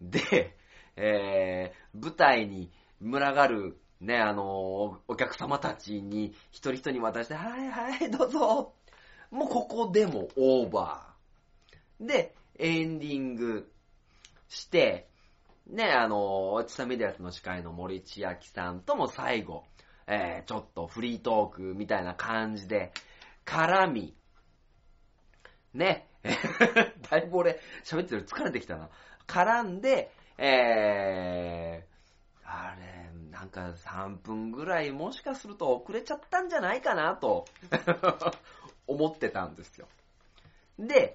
[0.00, 0.56] で、
[0.96, 8.72] えー、舞台に群がる、ね、あの、お客様たちに一人一人に渡して、はいはい、どうぞ。
[9.30, 12.06] もうここでもオーバー。
[12.06, 13.70] で、エンディング
[14.48, 15.08] して、
[15.66, 19.64] ね、あの、ちさメディアスの司会の森千秋さんとも最後、
[20.06, 22.92] えー、ちょっとフリートークみたいな感じで、
[23.46, 24.16] 絡み、
[25.72, 26.08] ね、
[27.10, 28.90] だいぶ俺喋ってる疲れてきたな。
[29.26, 31.94] 絡んで、えー、
[32.44, 37.46] あれ、なんか3分ぐらいもしかすると遅れちゃったんじゃないかなと
[38.86, 39.88] 思ってたんですよ。
[40.78, 41.14] で、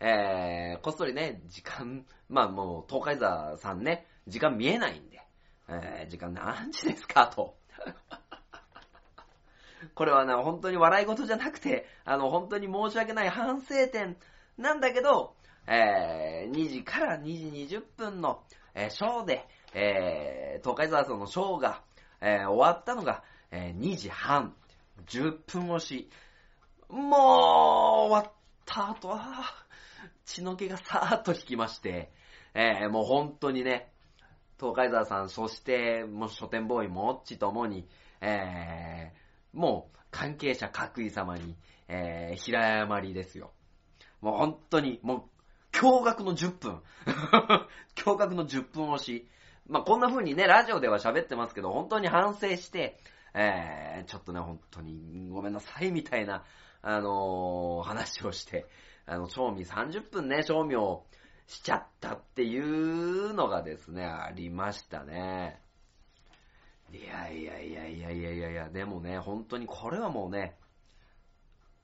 [0.00, 5.22] えー、こっそりね、時間、 まあもう、東海座さんね、時間見えないんで、
[5.68, 7.58] えー、時間何時ですかと。
[9.94, 14.16] これはね、本当に笑い事じゃなくて、あの、本当に申し訳ない反省点
[14.56, 15.36] なんだけど、
[15.66, 18.42] えー、2時から2時20分の、
[18.74, 21.82] えー、ショーで、えー、東海沢さんのショーが、
[22.22, 24.54] えー、終わったのが、えー、2時半、
[25.06, 26.08] 10分押し。
[26.88, 28.32] もう、終わっ
[28.64, 29.66] た後は、
[30.30, 32.12] 血の気がさーっと引きまして、
[32.54, 33.92] えー、もう本当にね、
[34.58, 37.88] 東海沢さん、そして、もう書店ボーイもっちともに、
[38.20, 41.56] えー、もう関係者各位様に、
[41.88, 43.52] えー、平謝りですよ。
[44.20, 45.30] もう本当に、も
[45.72, 46.82] う驚愕の10分。
[47.96, 49.28] 驚愕の10分押し。
[49.66, 52.98] まあ、こんな風にね、ラジオでは喋ってますけど、本当に反省して、
[53.34, 56.44] えー、ちょっとね、本当にごめんなさいみたいな、
[56.82, 58.66] あのー、話をして、
[59.06, 61.06] あの、賞味30分ね、賞味を
[61.46, 65.60] しちゃったっていうのがですね、ありましたね。
[66.92, 70.56] いやいやいやいやいやいやいや、でもね、本当にこれはもうね、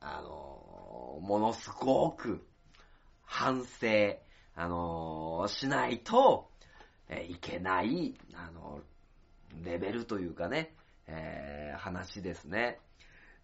[0.01, 2.47] あの、ものすごく、
[3.25, 4.19] 反省、
[4.55, 6.49] あの、しないと、
[7.29, 8.81] いけない、あの、
[9.63, 10.75] レベルというかね、
[11.07, 12.81] えー、話ですね。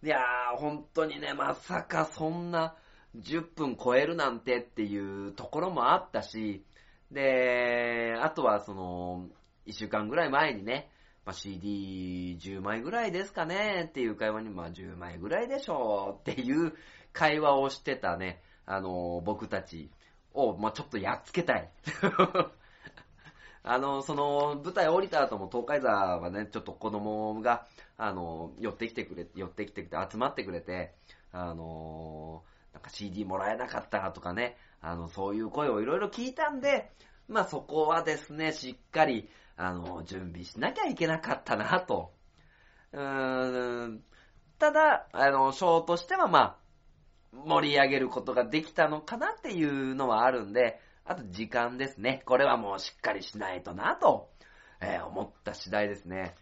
[0.03, 2.75] いやー、本当にね、まさかそんな
[3.17, 6.65] 10分超えるなんてっていうところもあったし、
[7.11, 9.27] で、あとはその、
[9.67, 10.89] 1週間ぐらい前にね、
[11.25, 16.73] まあ、CD10 枚ぐらいですかねっていう会話に、まあ10枚ぐらいでしょうっていう
[17.13, 19.91] 会話をしてたね、あの、僕たち
[20.33, 21.69] を、まあ、ちょっとやっつけたい。
[23.65, 27.65] あの、その、舞台降りた後も東海座はね、ちょっと子供が、
[27.97, 30.93] あの、寄ってきてくれ、寄ってきてくれて、集まってくれて、
[31.31, 32.52] あの、なん
[32.83, 36.91] か CD もらえなかったとかね、あの、そういう声をいろいろ聞いたんで、
[37.27, 42.13] まあそこはですね、しっかり、あの、準備しなきゃいけなかったなと。
[42.91, 44.03] うーん、
[44.59, 46.57] ただ、あの、ショーとしてはまあ、
[47.33, 52.21] 盛り上げることができたのかなっていうのはあるんで、あと時間ですね。
[52.25, 54.29] これはもうしっかりしないとなと、
[54.79, 56.35] えー、思った次第ですね。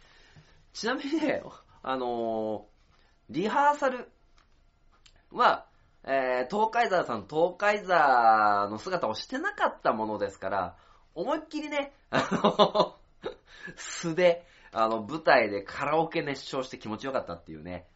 [0.73, 1.41] ちなみにね、
[1.83, 4.09] あのー、リハーサル
[5.31, 5.65] は、
[6.03, 10.75] えー、東海沢さん、東海沢の姿をしてなかったものですから、
[11.13, 12.97] 思いっきりね、あの、
[13.75, 17.87] 素で、あの、舞台でカラオケ熱唱して気持ちよかったっていうね、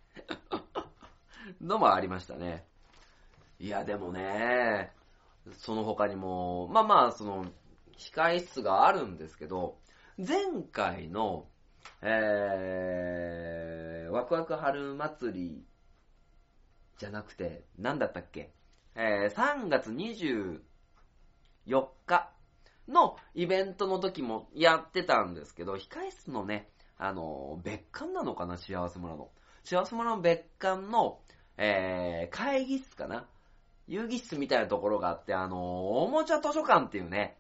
[1.62, 2.68] のもありましたね。
[3.60, 4.94] いや、でもね、
[5.54, 7.46] その他にも、まあまあ、その、
[7.98, 9.78] 控室があるんですけど、
[10.18, 11.48] 前回の、
[12.02, 15.66] えー、ワクワク春祭り
[16.98, 18.52] じゃなくて、なんだったっけ？
[18.96, 20.60] えー、3月24
[22.06, 22.32] 日
[22.88, 28.58] のイベントの時もやってたんですけど、控室のね、あの、別館なのかな？
[28.58, 29.30] 幸せ村の。
[29.64, 31.20] 幸せ村の別館の、
[31.58, 33.28] えー、会議室かな？
[33.88, 37.38] 遊戯室みたいなところがあって、あの、おもちゃ図書館っていうね、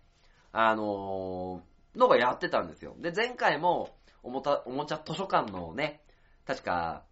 [0.51, 1.61] あの
[1.95, 2.95] のがやってたんですよ。
[2.99, 3.89] で、前回も、
[4.21, 6.01] おもた、おもちゃ図書館のね、
[6.45, 7.03] 確か、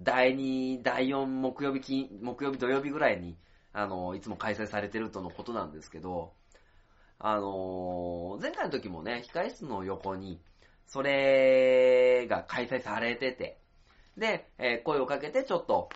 [0.00, 3.36] 第2、第4木曜日、木曜日土曜日ぐらいに、
[3.72, 6.32] あの、いつも開催されてるとのことなんですけど、
[7.20, 10.40] あの前回の時もね、控室の横に、
[10.86, 13.60] それが開催されてて、
[14.16, 15.88] で、えー、声をかけてちょっと、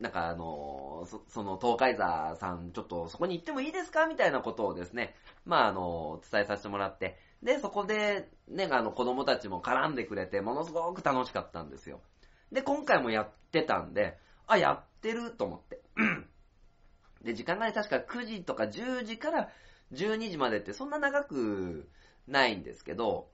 [0.00, 4.06] なんかあのそ、その東海座さん、ちょっとそこに行ってもいいですか？
[4.06, 12.00] みたいなことをですね、まああの、伝えさせてもらって、で、そこで、ね、あの、子供たちも絡んでくれて、ものすごく楽しかったんですよ。
[12.50, 15.80] で、今回もやってたんで、あ、やってると思って。
[17.24, 19.48] で、時間がね、確か9時とか10時から
[19.92, 21.88] 12時までってそんな長く
[22.26, 23.28] ないんですけど、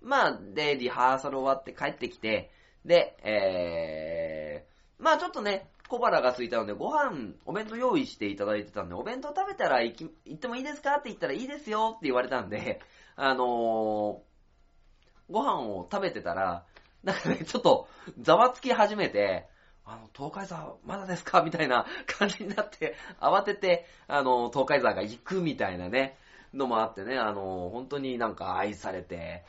[0.00, 2.50] まあ、で、リハーサル終わって帰ってきて、
[2.84, 12.80] で、えー、まあちょっとね、小腹が空いたので、ご飯、お弁当用意していただいてたんで、お弁当食べたら行き、行ってもいいですかって言ったらいいですよって言われたんで、
[13.16, 16.66] あのー、ご飯を食べてたら、
[17.04, 17.88] なんかね、ちょっと、
[18.20, 19.48] ざわつき始めて、
[19.84, 21.42] あの、東海座まだですか？
[21.42, 26.18] みたいな感じになって、 慌てて、あの、東海座が行くみたいなね、
[26.54, 29.44] のもあってね、あの、本当になんか愛されて、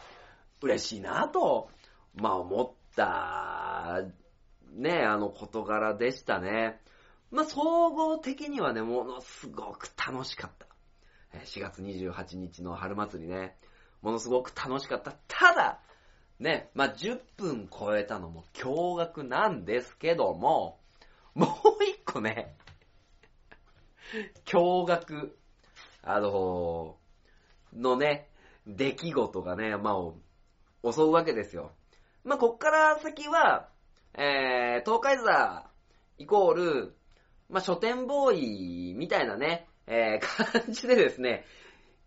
[0.62, 1.70] 嬉しいなと、
[2.16, 4.02] まあ思った、
[4.74, 6.82] ね、あの事柄でしたね。
[7.32, 10.66] まあ総合的にはね、ものすごく楽しかった。
[11.46, 13.58] 4月28日の春祭りね、
[14.02, 15.14] ものすごく楽しかった。
[15.28, 15.82] ただ、
[16.40, 20.80] ね、まあ、10分超えたのも驚愕なんですけども、
[21.34, 22.56] もう一個ね、
[24.46, 25.32] 驚愕、
[26.04, 26.98] あの
[27.74, 28.30] のね、
[28.68, 29.92] 出来事がね、ま
[30.84, 31.72] あ、襲うわけですよ。
[32.24, 33.70] まあ、こっから先は、
[34.14, 35.70] えー、東海座
[36.18, 36.96] イコール、
[37.50, 40.22] まあ、書店ボーイみたいなね、えー、
[40.64, 41.46] 感じでですね、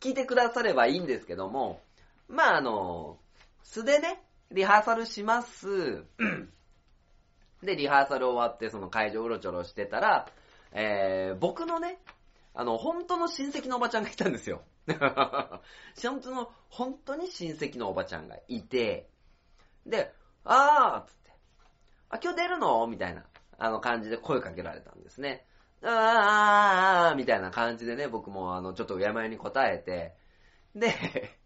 [0.00, 1.80] 聞いてくださればいいんですけども、
[2.28, 3.18] まあ、あの、
[3.68, 6.06] 素でね、リハーサルします。
[7.62, 10.26] で、リハーサル終わって、その会場うろちょろしてたら、
[10.72, 11.98] えー、僕のね、
[12.54, 14.62] あの、本当の親戚のおばちゃんがいたんですよ。
[16.00, 19.10] 本当の、本当に親戚のおばちゃんがいて、
[19.84, 21.30] で、あーつって、
[22.08, 22.86] あ、今日出るの？
[22.86, 23.26] みたいな、
[23.58, 25.46] あの感じで声かけられたんですね。
[25.82, 30.16] あーみたいな感じでね、僕もあの、ちょっと敬いに答えて、
[30.74, 31.37] で、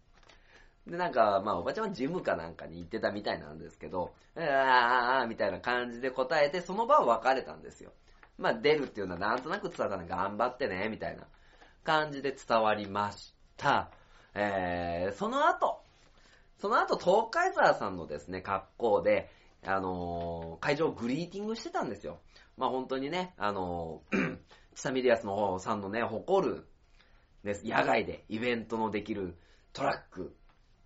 [0.87, 7.93] で、なんか、まあ、おばちゃんはジムかなんかに行ってたみたいなんですけど、あーみたいな感じで答えて、その場は別れたんですよ。
[8.37, 11.27] まあ、出るっていうのはなんとなく伝わったの頑張ってね、みたいな
[11.83, 13.91] 感じで伝わりました。
[14.33, 15.83] えー、その後、
[16.59, 19.29] その後、東海沢さんのですね、格好で、
[19.65, 22.19] あのー、会場をグリーティングしてたんですよ。
[22.57, 24.37] まあ、本当にね、あのー、
[24.75, 26.67] チサミリアスの方さんのね、誇る、
[27.43, 29.35] ね、野外でイベントのできる
[29.71, 30.35] トラック、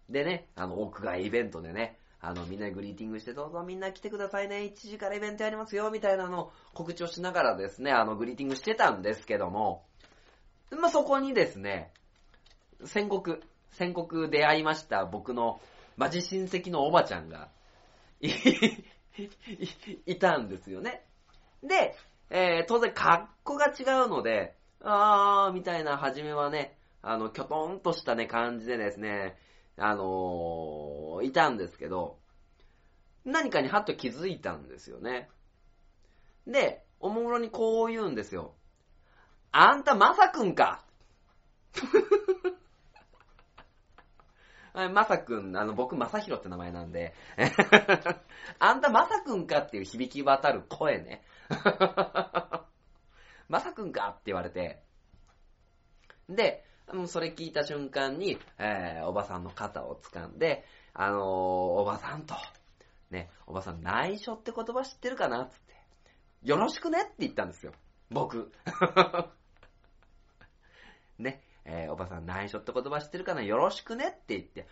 [0.09, 9.85] でね、あの、屋外イベントでね、あの、みんなグリーティングして、どうぞみんな来てくださいね、1時からイベントやりますよ、みたいなのを告知をしながらですね、あの、グリーティングしてたんですけども、
[10.71, 11.91] まあ、そこにですね、
[12.85, 13.37] 戦国、
[13.71, 15.59] 戦国出会いました僕の
[15.97, 17.49] マジ親戚のおばちゃんが
[18.21, 18.29] い、
[20.05, 21.03] いたんですよね。
[21.63, 21.95] で、
[22.29, 29.37] えー、当然格好が違うので、あー、みたいな、初めはね、あの、きょとんとしたね、感じでですね、
[29.77, 32.17] あのー、いたんですけど、
[33.25, 35.29] 何かにはっと気づいたんですよね。
[36.47, 38.55] で、おもむろにこう言うんですよ。
[39.51, 40.83] あんたまさくんか
[44.93, 47.15] まさくん、あの、僕、まさひろって名前なんで
[48.59, 51.23] あんたまさくんかっていう響き渡る声ね。
[53.49, 54.83] まさくんかって言われて。
[56.29, 56.63] で、
[57.07, 60.63] それ聞いた瞬間に、えー、おばさんの肩を掴んで、
[60.93, 62.35] あのー、おばさんと、
[63.11, 65.75] ね、おばさん内緒って言葉知ってるかなつって、
[66.43, 67.73] よろしくねって言ったんですよ。
[68.09, 68.51] 僕。
[71.19, 73.41] ね、えー、おばさん内緒って言葉知ってるかな？
[73.41, 74.67] よろしくねって言って、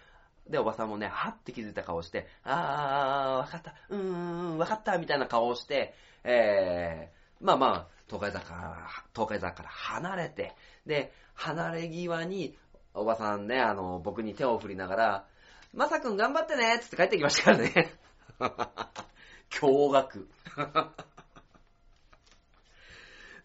[0.47, 5.93] で、おばさんもね、はって気づいた顔して、あー、わかった、うーん、わかった、みたいな顔をして、
[6.23, 10.55] えー、まあまあ、東海坂から、東海坂から離れて、
[10.85, 12.57] で、離れ際に、
[12.93, 15.27] おばさんね、あの、僕に手を振りながら、
[15.73, 17.91] まさくん頑張ってねつって帰ってきましたからね。
[19.51, 20.27] 驚愕。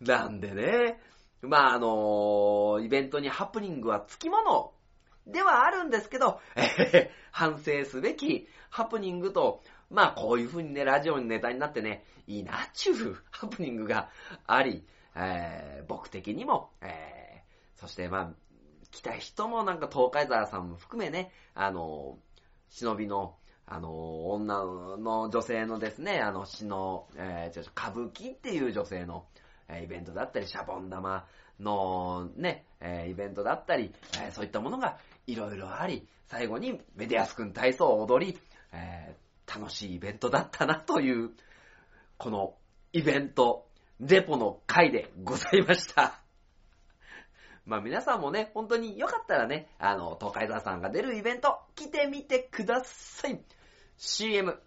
[0.00, 1.00] なんでね、
[1.42, 4.72] まああのイベントにハプニングはつきもの
[5.26, 14.08] ではあるんですけど、えー、反省すべきハプニングと、まあこういう風にね、ラジオにネタになってね、いいなっちゅう ハプニングが
[14.46, 14.86] あり、
[15.16, 18.32] えー、僕的にも、えー、そしてまあ、
[18.90, 22.18] 来た人もなんか東海沢さんも含めね、あの、
[22.68, 23.36] 忍びの、
[23.66, 24.64] あの、女
[24.96, 29.26] の女性のですね、あの、詩の、えー、歌舞伎っていう女性の、
[29.72, 31.26] えイベントだったり、シャボン玉
[31.60, 38.38] のね、えイベントだったり、えそういったものがいろいろあり、最後にメディアス君体操を踊り、
[38.72, 41.30] えー、楽しいイベントだったなという、
[42.18, 42.54] この
[42.92, 43.66] イベント、
[43.98, 46.20] レポの回でございました。
[47.66, 53.40] まあ皆さんもね、本当によかったらね、あの、東海沢さんが出るイベント、来てみてください。
[53.96, 54.60] CM。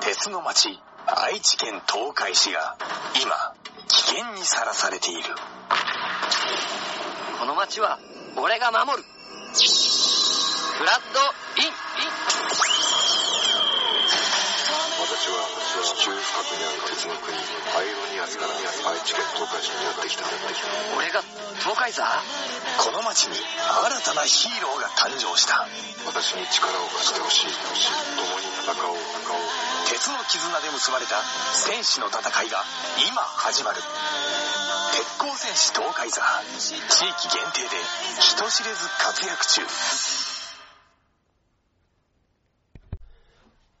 [0.00, 2.78] 鉄の町、愛知県東海市が
[3.22, 5.22] 今、危険にさらされている。
[7.38, 7.98] この町は、
[8.36, 9.04] 俺が守る。
[9.04, 11.20] フラッド
[11.62, 11.70] イン
[15.00, 20.22] 私は地中深くにある鉄の国アイロニアスから愛知県東海市にやってきた
[20.94, 21.20] 俺が
[21.58, 22.04] 東海座？
[22.78, 23.42] この町に新
[24.04, 25.66] たなヒーローが誕生した。
[26.06, 27.54] 私に力を貸してほしい。
[28.20, 29.42] 共に戦おう戦おう。
[29.88, 31.16] 鉄の絆で結ばれた
[31.52, 32.62] 戦士の戦いが
[33.08, 33.80] 今始まる。
[34.92, 36.22] 鉄鋼戦士東海座。
[36.58, 37.80] 地域限定で
[38.20, 39.62] 人知れず活躍中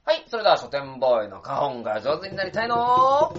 [0.06, 3.34] はい、それでは書店ボーイの花本が上手になりたいの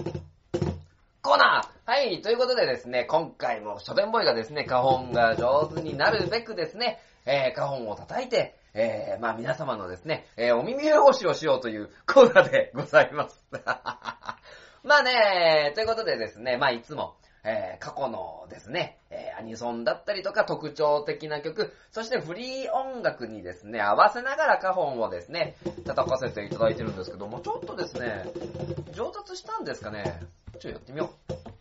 [1.22, 13.46] コーナーはい、ということでですね、今回も書店ボーイがですね、花本が上手になるべくですね、えー、花本を叩いて、えー、まあ皆様のですね、えー、お耳汚しをしようという コーナーでございます。
[14.82, 17.14] まあね、ということでですね、まあいつも、
[17.48, 28.24] えー、過去のですね、えー、アニソンだったりとか特徴的な曲、そしてフリー音楽にですね、合わせながらカホンをですね、叩かせていただいてるんですけども、ちょっとですね、
[28.92, 30.20] 上達したんですかね？
[30.54, 31.55] ちょっとやってみよう。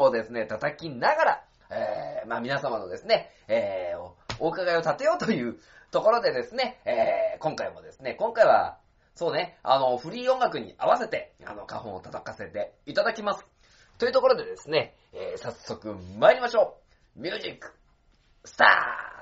[0.00, 5.56] をですね、叩きながら、えー、まあ皆様のですね、えー、お伺いを立てようという
[5.90, 8.78] ところでですね、えー、今回もですね、今回は、
[9.14, 13.46] そうね、あの、フリー音楽に合わせて、あの、花本を叩かせていただきます。
[13.98, 16.76] というところでですね、えー、早速参りましょ
[17.16, 17.20] う。
[17.22, 17.72] ミュージック、
[18.44, 19.15] スター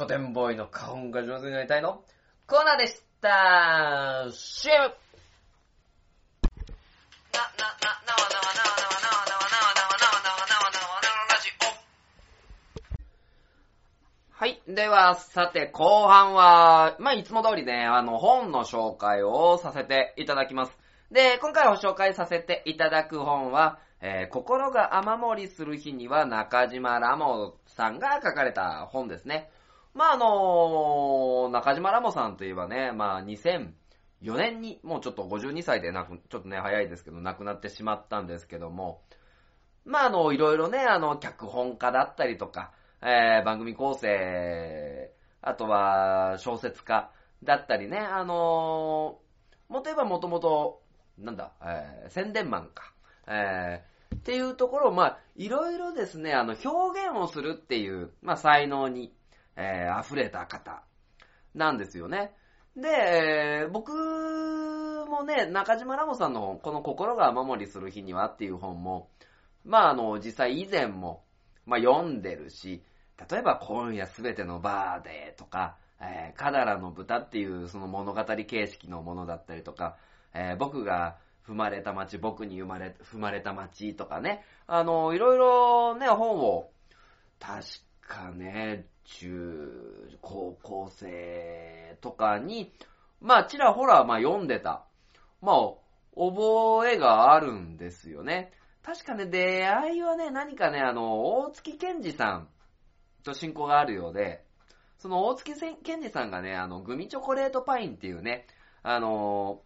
[0.00, 2.02] 書店ボーイの花本が上手になりたいの？
[2.46, 4.28] コーナーでした。
[4.32, 4.94] CM!
[14.30, 14.62] はい。
[14.66, 20.72] では、さて、後半は、まあ、いつも通りね、あの、本の紹介をさせていただきます。
[21.12, 29.50] で、今回ご紹介させていただく本は、えー心が雨漏りする日には中島ラモさんが書かれた本ですね。
[29.94, 39.02] まあ、あの中島ラモさんといえばね、まあ、2004年に、もうちょっと52歳で亡く、ちょっとね、早いですけど、亡くなってしまったんですけども、
[39.84, 42.72] まあ、あの、いろいろね、あの、脚本家だったりとか、
[43.02, 45.10] えー番組構成、
[45.42, 47.10] あとは小説家
[47.42, 50.82] だったりね、あのー、もといえばもともと、
[51.18, 52.92] なんだ、えー宣伝マンか、
[53.26, 59.14] えーっていうところを、まあ、いろいろですね、あの、表現をするっていう、まあ、才能に、
[59.60, 60.82] えー溢れた方
[61.54, 62.32] なんですよね。
[62.76, 63.92] で、僕
[65.08, 69.10] もね、中島ラモさんの、この心が雨漏りする日にはっていう本も、
[69.64, 71.24] まあ、あの、実際以前も、
[71.66, 72.82] まあ、読んでるし、
[73.30, 79.96] 例えば今夜すべてのバーでとか、えーカダラの豚っていうその物語形式のものだったりとか、
[80.32, 86.70] えー僕が踏まれた街、僕に生まれ、踏まれた街とかね、あの、いろいろね、本を、
[87.38, 87.64] 確
[88.00, 88.86] かね、
[89.18, 92.72] 中、高校生とかに、
[93.20, 94.84] まあ、ちらほら、まあ、読んでた。
[95.42, 95.56] まあ、
[96.14, 98.52] 覚えがあるんですよね。
[98.82, 102.48] 確かね、出会いはね、何かね、あの、大月健二さん
[103.22, 104.44] と親交があるようで、
[104.98, 108.46] その大月健二さんがね、あの、グミチョコレートパインっていうね、
[108.82, 109.62] あの、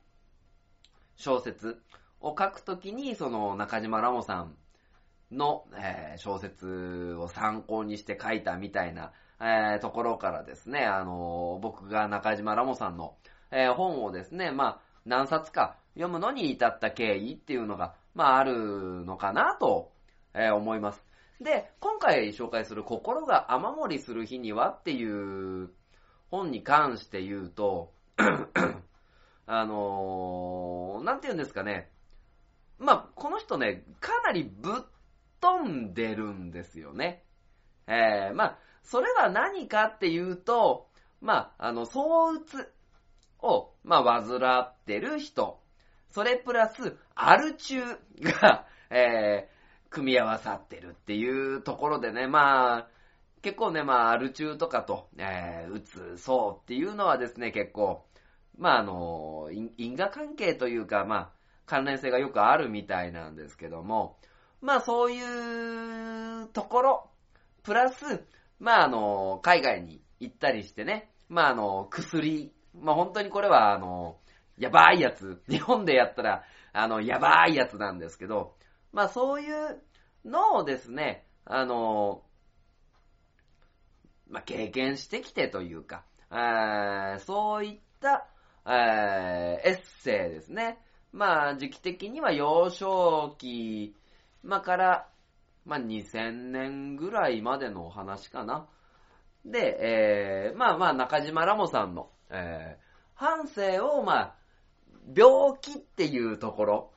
[1.16, 1.80] 小説
[2.20, 4.56] を書くときに、その中島ラモさん
[5.30, 9.12] の、えー小説を参考にして書いたみたいな、
[9.44, 13.14] えーところからですね、あの、僕が中島ラモさんの、
[13.50, 19.92] えー本をですね、まあ、何冊か読むのに至った経緯っていうのが、まあ、あるのかなと、
[20.32, 21.04] え思います。
[21.40, 25.04] で、今回紹介する心が雨漏りする日にはってい
[25.62, 25.70] う
[26.30, 27.92] 本に関して言うと、
[29.46, 31.90] あのーなんて言うんですかね。
[32.78, 34.74] まあ、この人ね、かなりぶっ
[35.40, 37.22] 飛んでるんですよね。
[37.86, 40.88] えー、まあ、それは何かっていうと、
[41.20, 42.72] まあ、あの、躁うつ
[43.40, 45.60] を、まあ、患ってる人。
[46.10, 47.80] それプラス、アル中
[48.20, 52.88] が、えー、組み合わさってるっていうところでね、まあ、
[53.42, 58.04] 結構ね、まあ、アル中とかと、えー、うつ、そうっていうのはですね、結構、
[58.56, 61.30] まあ、あの、因因果関係というか、まあ、
[61.66, 64.16] 関連性がよくあるみたいなんですけども、
[64.60, 67.10] まあ、そういうところ、
[67.64, 68.24] プラス、
[68.60, 74.18] まあ、あの、海外に行ったりしてね、まあ、あの、薬、まあ、本当にこれは、あの、
[74.58, 78.54] やばいやつ、日本でやったら、あの、やばいやつなんですけど、
[78.92, 79.82] まあ、そういう
[80.24, 82.22] のをですね、あの、
[84.28, 88.26] まあ、経験してきてというか、あそういった、
[88.66, 90.78] えエッセイですね。
[91.12, 93.94] まあ、時期的には幼少期、
[94.42, 95.08] まあ、から、
[95.64, 98.66] まあ、2000年ぐらいまでのお話かな。
[99.44, 102.84] で、えーまあまあ、中島ラモさんの、えー
[103.14, 104.34] 半生を、まあ、
[105.14, 106.90] 病気っていうところ、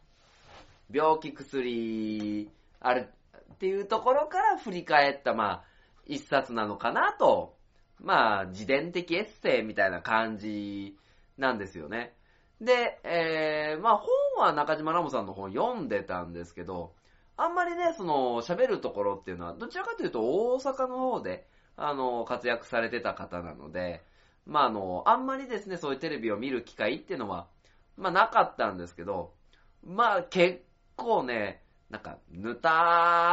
[0.91, 2.49] 病気薬、
[2.80, 3.09] ある
[3.53, 5.63] っていうところから振り返った、まあ、
[6.05, 7.55] 一冊なのかなと、
[7.99, 10.97] まあ、自伝的エッセイみたいな感じ
[11.38, 12.13] なんですよね。
[12.61, 14.07] で、えー、まあ本
[14.43, 16.93] は中島ラモさんの本読んでたんですけど、
[17.38, 24.04] あんまりね、その、喋るところっていうのは、どちらかというと大阪の方で、あの、活躍されてた方なので、
[24.46, 27.48] まああの、あんまりですね、そういうテレビを見る機会っていうのは、
[27.96, 29.34] まあなかったんですけど、
[29.84, 30.64] まあ結
[30.96, 32.70] 構ね、なんか、ぬた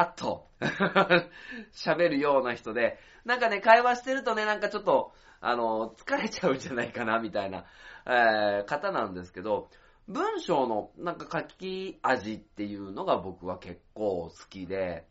[0.03, 0.49] ーっと
[1.73, 7.65] 喋るような人で、なんかね、会話してるとね、なんかちょっと、あの、疲れちゃうんじゃないかな、みたいな、
[8.07, 9.71] えー方なんですけど、
[10.09, 15.07] 文章のなんか書き味っていうのが僕は結構好きで、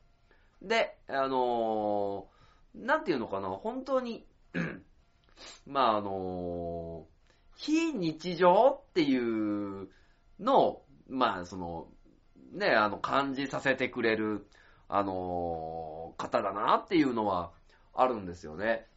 [0.61, 2.33] で、あのー
[2.75, 4.25] なんていうのかな、本当に、
[5.67, 7.13] まああのー
[7.55, 9.89] 非日常っていう
[10.39, 11.87] のを、まあその、
[12.51, 14.47] ね、あの、感じさせてくれる、
[14.87, 17.51] あのー方だなっていうのは
[17.93, 18.87] あるんですよね。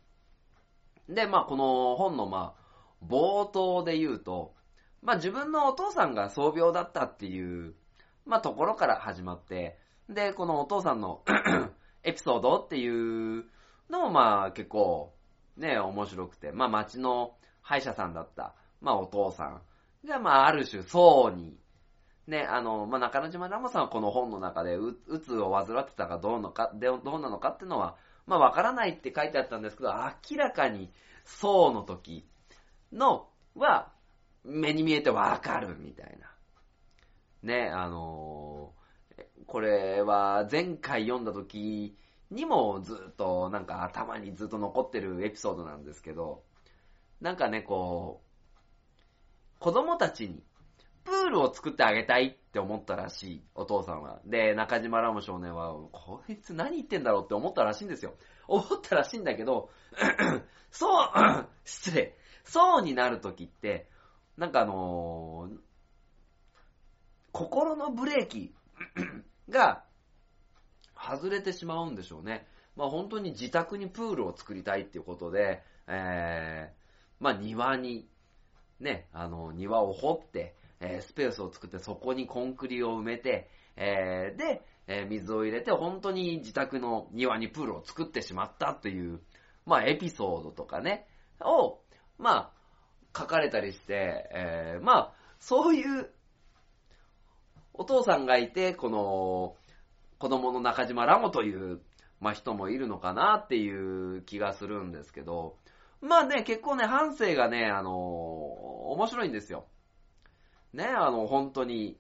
[1.09, 4.56] で、まあこの本の、まあ、冒頭で言うと、
[5.03, 7.75] まあ自分のお父さんが創病だったっていう、
[8.25, 9.79] まあところから始まって、
[10.09, 11.23] で、このお父さんの
[12.03, 13.45] エピソードっていう
[13.91, 15.13] のもまあ結構
[15.57, 19.63] ね、面白くて、まあ町の歯医者さんだった、まあお父さん
[20.07, 21.59] がまあある種層に、
[22.27, 29.93] ね、あの、まあ中之島ラモさんはこの本の中でう、うつを患ってたかどうのか、でどうなのかっていうのは、まあわからないって書いてあったんですけど、
[30.31, 30.93] 明らかに
[31.25, 32.29] 層の時
[32.93, 33.93] のは、
[34.47, 36.33] 目に見えてわかるみたいな。
[37.43, 38.73] ね、あの
[39.47, 41.97] これは前回読んだ時
[42.31, 46.43] にもずっとなんか頭にずっと残ってるエピソードなんですけど、
[47.21, 50.43] なんかね、こう、子供たちに
[51.05, 54.21] プールを作ってあげたいって思ったらしい、お父さんは。
[54.27, 58.15] で、中島ラム少年は、こいつ何言ってんだろうって思ったらしいんですよ。
[58.49, 59.71] 思ったらしいんだけど、
[60.71, 61.09] そう、
[61.65, 62.17] 失礼。
[62.45, 63.89] そうになるときって、
[64.37, 65.57] なんかあのー
[67.33, 68.55] 心のブレーキ
[69.51, 69.85] が
[70.97, 72.47] 外れてしまうんでしょうね。
[72.77, 78.09] まあ本当に自宅にプールを作りたいっていうことで、えー、まあ庭に、
[78.81, 89.21] ね、あの、庭を掘って、えースペースを作ってそこにコンクリを埋めて、えーで、えー水を入れて本当に自宅の庭にプールを作ってしまったという、
[89.67, 91.07] まあエピソードとかね、
[91.41, 91.81] を、
[92.19, 92.56] まあ、
[93.17, 96.11] 書かれたりして、えーまあ、そういう
[97.73, 99.57] お父さんがいて、この、
[100.19, 101.81] 子供の中島ラモという、
[102.21, 105.57] まあ、人もいるのかなっていう気がするんですけど、
[106.01, 107.93] まあね、結構ね、半生がね、あの、
[108.93, 109.67] 面白いんですよ。
[110.73, 111.99] ね、あの、本当に、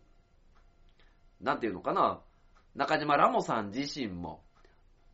[1.41, 2.21] なんていうのかな、
[2.75, 4.43] 中島ラモさん自身も、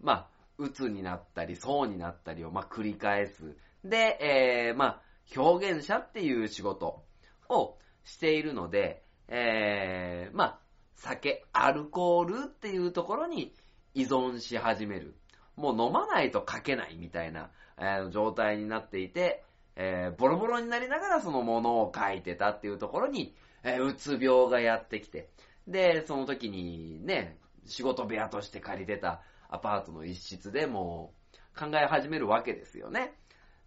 [0.00, 0.28] まあ、
[0.58, 3.56] 鬱になったり、そうになったりを、まあ、繰り返す。
[3.84, 5.02] で、えー、まあ、
[5.36, 7.04] 表現者っていう仕事
[7.48, 10.58] をしているので、えー、まあ、
[10.94, 13.54] 酒、アルコールっていうところに
[13.94, 15.16] 依存し始める。
[15.56, 19.44] もう飲まないと書けないみたいな、えー状態になっていて、
[19.76, 25.30] えーボロボロになりながらそのものを書いてたっていうところに、えーうつ病がやってきて、
[25.66, 31.14] で、その時にね、仕事部屋として借りてたアパートの一室でも
[31.56, 33.14] う考え始めるわけですよね。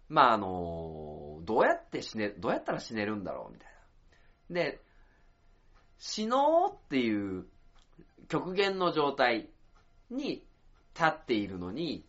[0.08, 3.68] まあ、あの、どうやって死ね、どうやったら死ねるんだろうみたい
[4.50, 4.54] な。
[4.54, 4.80] で、
[5.98, 7.46] 死のうっていう
[8.28, 9.48] 極限の状態
[10.10, 10.46] に
[10.94, 12.06] 立っているのに、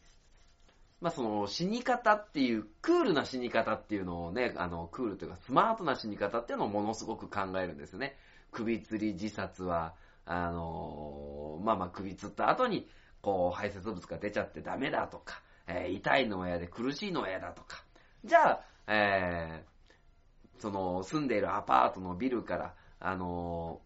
[1.00, 8.18] まあその死に方っていう、クールな死に方っていうのをね、あの、クールというかスマートな死に方っていうのをものすごく考えるんですね。
[8.52, 9.94] 首吊り自殺は、
[10.26, 12.88] あの、まあまあ首吊った後に、
[13.22, 17.84] こう排泄物が出ちゃってダメだとか、えー痛いのは嫌で苦しいのは嫌だとか。
[18.24, 19.78] じゃあ、えー
[20.60, 23.82] その住んでいるアパートのビルから、あの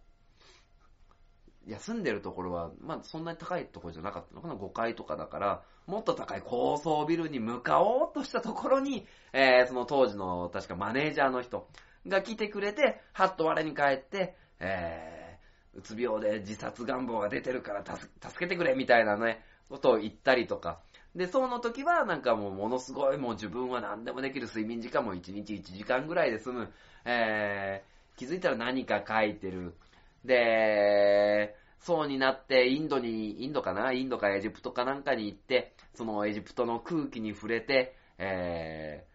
[1.68, 11.68] いや、住んでるところは、まあ、そんなに高いところじゃなかったのかな ?5 階とかだから、もっと高い高層ビルに向かおうとしたところに、えーその当時の、確かマネージャーの人
[12.08, 20.80] が来てくれて、はっと我に返って、えー、うつ病で自殺願望が出てるから助助けてくれみたいなね、ことを言ったりとか。
[21.16, 26.72] で、その時はなんかもうものすごいもう自分は何でもできる睡眠時間も1日1時間ぐらいで済む。
[27.06, 29.76] えー、気づいたら何か書いてる。
[30.24, 33.92] で、そうになって、インドに、インドかな？
[33.92, 39.06] インドかエジプトかなんかに行って、そのエジプトの空気に触れて、え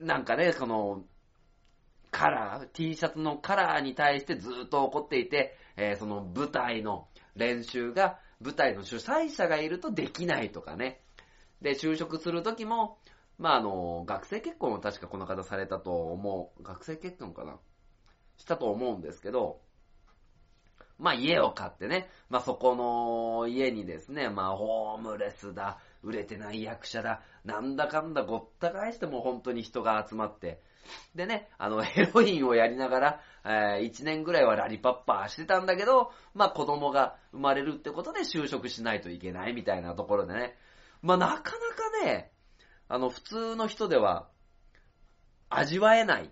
[0.00, 1.04] ー、なんかね、この、
[2.10, 11.02] カラー、T シャツのカラーに対してずっと怒っていて、えーその舞台の練習が、舞台の主催者がいるとできないとかね。
[11.62, 12.98] で、就職するときも、
[13.38, 16.62] まあ、あの、学生結婚を確かこの方されたと思う。
[16.62, 17.58] 学生結婚かな
[18.36, 19.60] したと思うんですけど、
[20.98, 30.60] まあ家を買ってね、まあそこの家にですね、まあホームレスだ、売れてない役者だ、なんだかんだごった返しても本当に人が集まって、
[31.14, 33.48] でね、あのヘロインをやりながら、え
[33.82, 40.56] 1年ぐらいはラリパッパーしてたんだけど、まあ子供が生まれるってことで就職しないといけないみたいなところでね、
[41.02, 41.52] まあなかなか
[42.04, 42.32] ね、
[42.88, 44.28] あの普通の人では
[45.48, 46.30] 味わえない、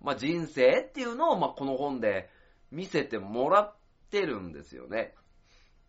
[0.00, 2.28] まあ人生っていうのを、まあこの本で
[2.70, 3.76] 見せてもらっ
[4.10, 5.14] てるんですよね。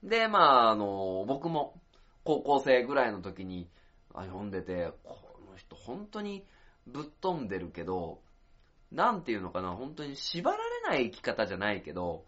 [0.03, 1.81] で、まあ、あの、僕も
[2.23, 3.69] 高校生ぐらいの時に
[4.13, 6.45] あ読んでて、この人本当に
[6.85, 8.21] ぶっ飛んでるけど、
[8.91, 12.25] なんていうのかな、本当に縛られない生き方じゃないけど、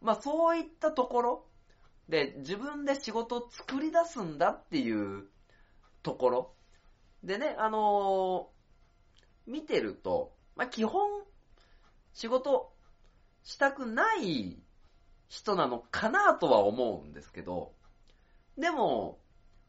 [0.00, 1.46] まあそういったところ
[2.08, 5.24] で自分で仕事を作り出すんだっていう
[6.02, 6.54] ところ。
[7.22, 8.50] でね、あの
[9.46, 11.22] 見てると、まあ基本
[12.12, 12.72] 仕事
[13.42, 14.62] したくない
[15.28, 17.72] 人なのかなとは思うんですけど、
[18.58, 19.18] でも、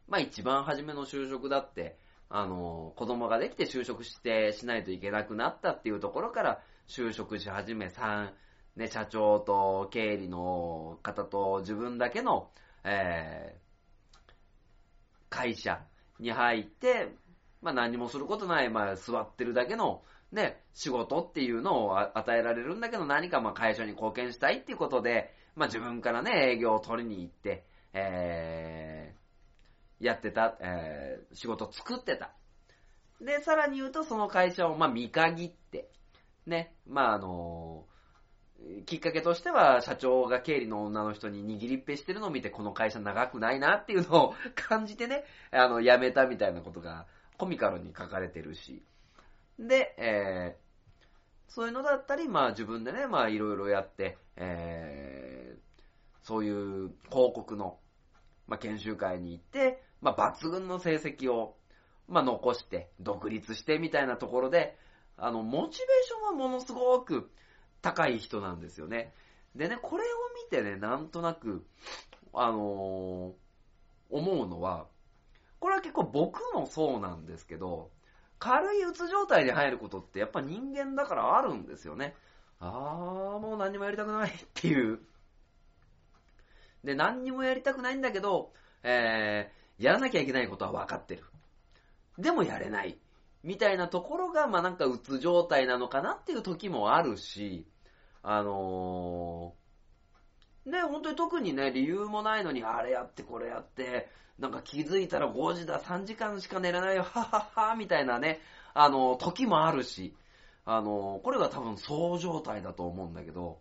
[0.08, 1.98] まあ一番初めの就職だって、
[2.30, 8.32] あの、子供ができて就職してしないといけなくなったっていうところから就職し始め、3、
[8.76, 12.50] ね、社長と経理の方と自分だけの、
[12.84, 13.66] えー
[15.28, 15.82] 会社
[16.18, 17.14] に入って、
[17.62, 20.02] まあ何もすることない、まあ座ってるだけの、
[20.32, 32.32] ね、仕事っていうのを与えられるんだけど、何かまあ会社に貢献したいっていうことで、まあ自分からね、営業を取りに行って、えーやってた、えー仕事作ってた。
[33.22, 35.90] で、さらに言うと、その会社を、まあ、見限って、
[36.46, 37.86] ね、まあ、あの
[38.86, 47.06] きっかけとしては、社長が経理の女の人に握りっぺしてるのを見て、この会社長くないなっていうのを感じてね、 あの、辞めたみたいなことが
[47.38, 48.84] コミカルに書かれてるし。
[49.60, 50.66] で、えー
[51.48, 55.60] そういうのだったり、まあ自分でね、まあいろいろやって、えー
[56.24, 57.78] そういう広告の、
[58.48, 61.56] まあ研修会に行って、まあ抜群の成績を、
[62.08, 64.76] まあ残して、独立してみたいなところで、
[65.18, 67.32] あの、モチベーションはものすごく
[67.86, 69.14] 高い人なんですよね。
[69.56, 70.08] でね、これを
[70.44, 71.64] 見てね、なんとなく、
[72.34, 73.46] あのー
[74.08, 74.88] 思うのは、
[75.60, 77.92] これは結構僕もそうなんですけど、
[78.40, 82.16] 軽いうつ状態に入ることってやっぱ人間だからあるんですよね。
[82.60, 85.00] あー、もう何にもやりたくないっていう。
[86.84, 91.24] で、何にもやりたくないんだけど、えー、やらなきゃいけないことは分かってる。
[92.18, 92.98] でもやれない。
[93.44, 97.68] みたいなところが、まあなんかうつ状態なのかなっていう時もあるし、
[98.28, 104.10] あのー、ね、本当に特にね、理由もないのに、あれやってこれやって、
[104.40, 108.40] なんか気づいたら5時だ、3時間しか寝れないよ、ははは、みたいなね、
[108.74, 110.18] あの、時もあるし、
[110.66, 113.60] あの、これが多分そう状態だと思うんだけど、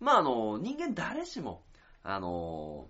[0.00, 1.62] まああの、人間誰しも、
[2.02, 2.88] あの、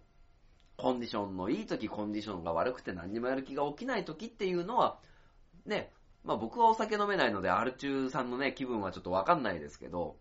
[0.76, 5.00] コンディションのいい時、コンディションが悪くて何にもやる気が起きない時っていうのは、
[5.66, 5.90] ね、
[6.22, 10.16] まあ僕はお酒飲めないので、アル中さんのね、気分はちょっとわかんないですけど、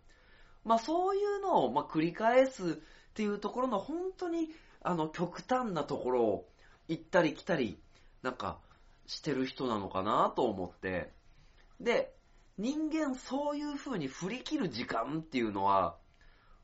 [0.64, 4.49] まあそういうのを、ま繰り返すっていうところの本当に、
[4.82, 6.47] あの、極端なところを
[6.88, 7.80] 行ったり来たり、
[8.22, 8.59] なんか、
[9.07, 11.12] してる人なのかなと思って、
[11.80, 12.14] で、
[12.57, 15.97] 人間そういう風に振り切る時間っていうのは、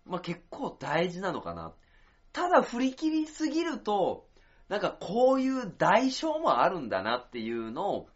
[0.05, 1.73] まあ結構大事なのかな。
[2.31, 4.27] ただ振り切りすぎると、
[4.69, 8.09] なんかこういう代償もあるんだなっていうのを、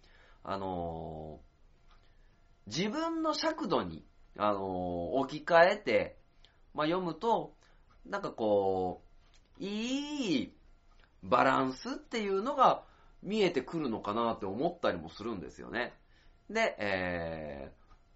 [0.43, 1.51] あのー
[2.67, 4.05] 自分の尺度に、
[4.37, 6.17] あの置き換えて、
[6.73, 7.53] まあ読むと、
[8.05, 9.01] なんかこ
[9.59, 10.53] う、いい
[11.23, 12.83] バランスっていうのが
[13.21, 15.93] 見えてくるのかなって思ったりもするんですよね。
[16.49, 17.71] で、え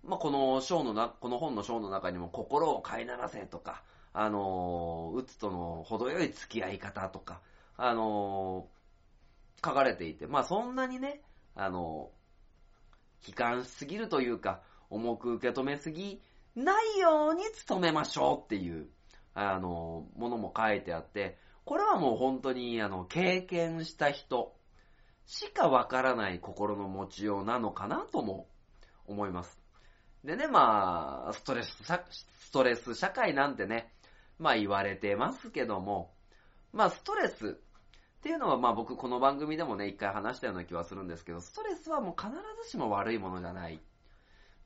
[0.06, 7.42] ー、まあ、この章のな、この本の章の中にも心を飼いならせとか、あのー、うつとの程よい付き合い方とか、
[7.78, 8.76] あのー
[9.66, 11.22] 書かれていて、まあ、そんなにね、
[11.56, 12.12] あの
[13.28, 16.22] 悲観しすぎるというか、重く受け止めすぎ
[16.56, 18.88] ないように努めましょうっていう、
[19.34, 24.56] あのものも書いてあって、これはもう本当に、あの、経験した人
[25.26, 28.48] しかわからない心の持ちようなのかなとも
[29.08, 29.60] 思います。
[30.24, 33.92] でね、まあ、ストレス、ストレス社会なんてね、
[34.38, 36.14] まあ言われてますけども、
[36.74, 42.32] まあストレスっていうのはまあ僕この番組でもね、一回話したような気はするんですけど、ストレスはもう必
[42.64, 43.80] ずしも悪いものじゃない。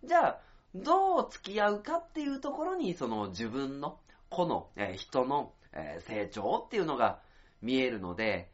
[0.03, 0.39] じゃあ、
[0.75, 7.19] どう付き合うかっていうところに、その自分の、個の、えー人の、えー成長っていうのが
[7.61, 8.49] 見えるので、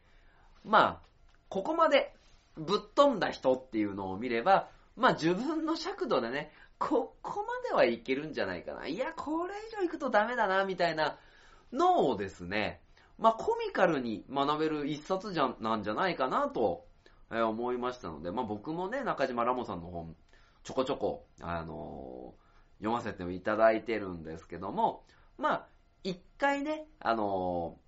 [0.64, 1.06] まあ、
[1.48, 2.12] ここまで
[2.56, 8.86] ぶっ飛んだ人っていうのを見れば、まあ自分の尺度でね、ここまではいけるんじゃないかな。
[8.86, 11.18] いや、これ以上行くとダメだな、みたいな
[11.72, 12.80] のをですね、
[13.18, 16.84] まあコミカルに学べる一冊じゃなんじゃないかなと、
[17.30, 20.16] え思いましたので、まあ僕もね、中島ラモさんの本、
[20.66, 22.46] ちょこちょこ、あのー
[22.78, 25.02] 読ませていただいてるんですけども、
[25.38, 25.66] まあ、
[26.04, 27.78] 一回ね、あの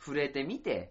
[0.00, 0.90] ー触れてみて、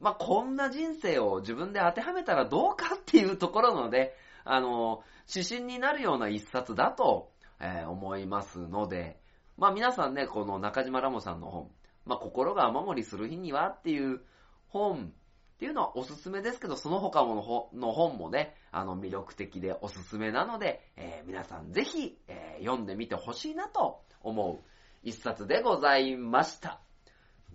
[0.00, 7.30] まあ、こんな人生を自分で当てはめたらどうかっていうところので、あのー指針になるような一冊だと、
[7.60, 9.20] えー思いますので、
[9.58, 11.70] まあ皆さんね、この中島ラモさんの本、
[12.06, 14.22] まあ心が雨漏りする日にはっていう
[14.68, 15.12] 本
[15.56, 17.34] っていうのはおすすめですけど、その他の
[17.72, 24.58] の本もね、あの魅力的でおすすめなので、えー皆さんぜひ、えー読んでみてほしいなと思う
[25.02, 26.80] 一冊でございました。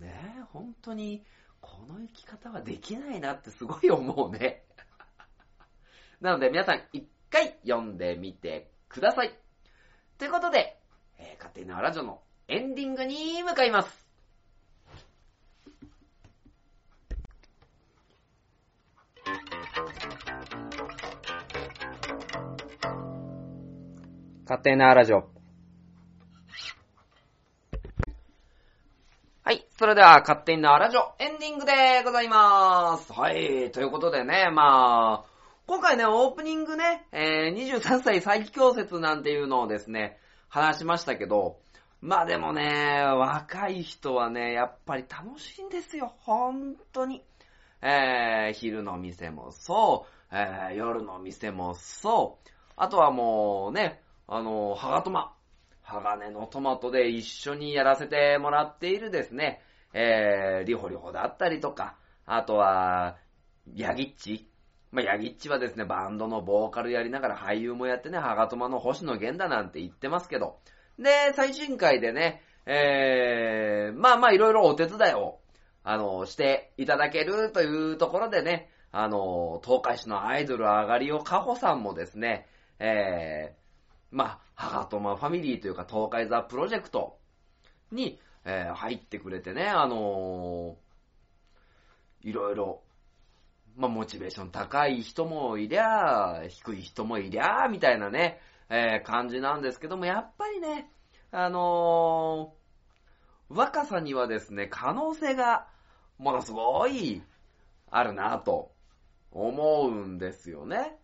[0.00, 1.24] ねえ、本当に、
[1.60, 4.64] この生き方はできないなってすごい思うね。
[6.20, 9.38] なので皆さん一回読んでみてください。
[10.18, 10.76] ということで、
[11.18, 14.11] えー、勝手にラジオのエンディングに向かいます。
[24.52, 25.30] 勝手なラジオ。
[29.44, 29.66] はい。
[29.78, 33.14] それでは、勝手になラジオ、エンディングでございます。
[33.14, 33.70] はい。
[33.70, 35.30] ということでね、まあ、
[35.66, 40.18] 今回ね、オープニングね、えー、23歳再起教説なんていうのをですね、
[40.50, 41.56] 話しましたけど、
[42.02, 46.12] まあでもね、若い人はね、やっぱり楽しいんですよ。
[46.18, 47.24] 本当に。
[47.80, 55.34] えー、昼の店もそう、えー、夜の店もそう、あとはもうね、あの、ハガトマ。
[55.82, 59.60] 鋼のトマトで一緒にやらせてもらっているですね、
[59.92, 63.16] えー、リホリホだったりとか、あとは、
[63.74, 64.48] ヤギッチ。
[64.90, 70.58] まあ、ヤギッチはですね、バンドのボーカルやりながら俳優もやってね、ハガトマの星野源だなんて言ってますけど、
[70.98, 75.40] で、最新回でね、えー、まあまあいろいろお手伝いを、
[75.82, 82.46] あの、していただけるというところでね、あの、東海市のアイドル上がりをカホさんもですね、
[82.78, 83.61] えー、
[84.12, 87.18] まあ、母とまファミリーというか東海ザプロジェクト
[87.90, 92.82] に、えー入ってくれてね、あのーいろいろ、
[93.76, 98.38] まあ、モチベーション高い人もいりゃ、低い人もいりゃ、みたいなね、
[98.68, 100.90] えー感じなんですけども、やっぱりね、
[101.32, 102.62] あのー
[103.54, 105.66] 若さにはですね、可能性が、
[106.18, 107.22] ものすごい、
[107.90, 108.72] あるなと、
[109.30, 110.96] 思うんですよね。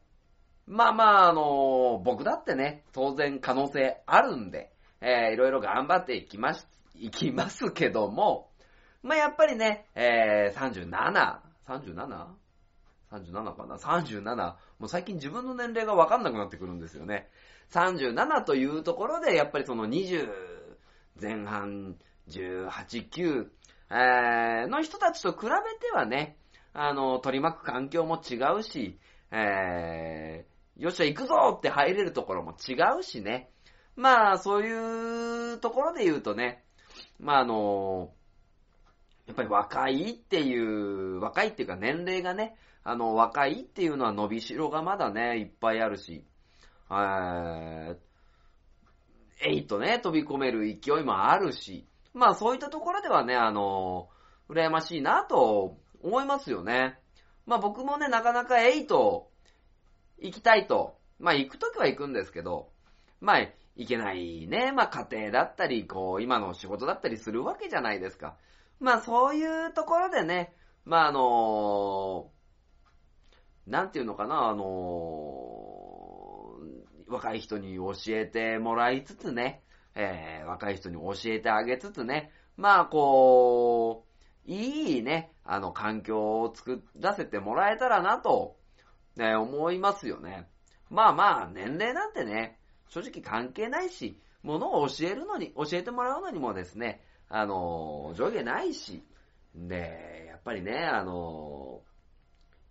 [0.69, 8.51] まあまあ、あの僕だってね、当然可能性あるんで、えーいろいろ頑張っていきます、いきますけども、
[9.03, 10.91] まあやっぱりね、えー、37、
[11.67, 12.27] 37?
[13.11, 14.37] 37かな ?37。
[14.79, 17.29] もう最近自分の年齢がわかんなくなってくるんですよね。
[17.71, 20.29] 37というところで、やっぱりその20
[21.21, 21.97] 前半、
[22.29, 22.69] 18、
[23.09, 23.47] 9、
[23.91, 26.37] えーの人たちと比べてはね、
[26.75, 28.99] あの、取り巻く環境も違うし、
[29.31, 33.51] えー、よっしゃ行くぞって入れるところも違うしね。
[33.97, 36.63] まあ、そういうところで言うとね、
[37.19, 38.13] まああの、
[39.27, 46.25] やっぱり若いっていう、若いっていうか年齢がね、あの、若いっていうのは伸びしろがまだね、いっぱいあるし、
[46.91, 47.97] えー、
[49.41, 54.09] えいとね、飛び込める勢いもあるし、まあそういったところではね、あの、
[54.49, 56.99] 羨ましいなと思いますよね。
[57.47, 59.28] まあ僕もね、なかなかエイト
[60.21, 62.71] 行きたいと、まあ行くときは行くんですけど、
[63.21, 68.37] まあ行けないね、まあ家庭だったり、こう、今の仕事だったりするわけじゃないですか。
[68.81, 70.53] まあそういうところでね、
[70.85, 72.31] まああの
[73.67, 75.69] なんていうのかな、あの
[77.09, 79.63] 若い人に教えてもらいつつね、
[79.95, 84.07] えー、若い人に教えてあげつつね、まあこ
[84.47, 88.57] う、いいね、あの環境を作らせてもらえたらなと、
[89.19, 90.49] ね、思いますよね。
[90.91, 92.59] まあまあ、年齢なんてね、
[92.89, 99.05] 正直関係ないし、ものを教えるのに、教えてもらうのにもですね、あの、上下ないし、
[99.55, 101.83] で、やっぱりね、あの、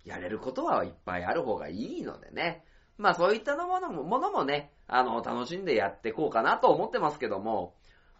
[0.06, 2.64] やれることはいっぱいある方がいいのでね、
[2.98, 7.76] まあそういったのものも、ものもね、あの、楽しんでやっていこうかなと思ってますけども、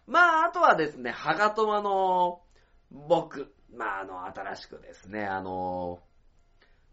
[0.06, 2.42] まああとはですね、ハガトマの、
[2.90, 6.00] 僕、まああの、新しくですね、あの、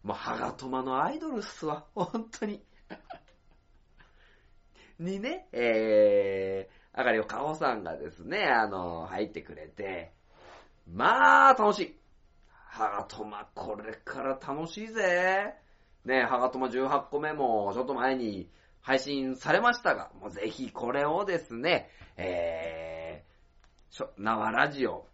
[0.06, 2.64] もうハガトマのアイドルっすわ、 本当に。
[5.00, 10.12] にね、えー、あがりおかおさんがですね、あの、入ってくれて、
[10.86, 12.00] まあ、楽しい。
[12.68, 15.56] ハガトマ、これから楽しいぜ。
[16.04, 18.48] ね、ハガトマ18個目もちょっと前に
[18.82, 25.08] 配信されましたが、もうぜひこれをですね、えー、しょ、縄ラジオ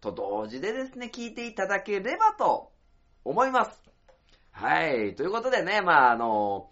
[0.00, 2.70] と同時でですね、聞いていただければと
[3.24, 3.85] 思います。
[4.56, 5.14] はい。
[5.14, 6.70] ということでね、まあ、あの、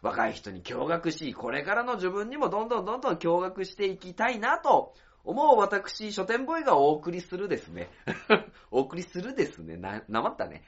[0.00, 4.94] 若い人に驚愕し、これからの自分にもどんどんどんどん驚愕していきたいなと
[5.24, 7.90] 思う私、書店ボーイがお送りするですね。
[8.70, 9.76] お送りするですね。
[9.76, 10.62] な、なまったね。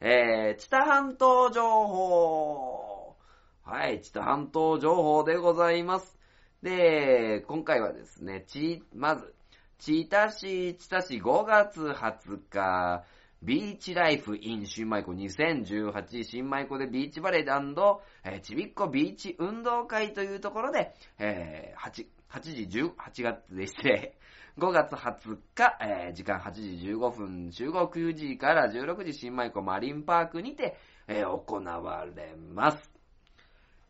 [0.00, 3.14] えー、知多半島情報。
[3.62, 6.18] はい、知多半島情報でございます。
[6.62, 9.34] で、今回はですね、ち、まず、
[9.78, 13.04] 千田市、千田市5月20日、
[13.42, 24.16] ビーチライフ in 新米湖2018新米湖でビーチバレーえーちびっこビーチ運動会というところで、えー、8、8時18月で失礼。
[24.58, 26.60] 5月20日、えー時間8時
[26.92, 30.76] 15分、集合9時から16時新米湖マリンパークにて、
[31.08, 32.92] えー行われます。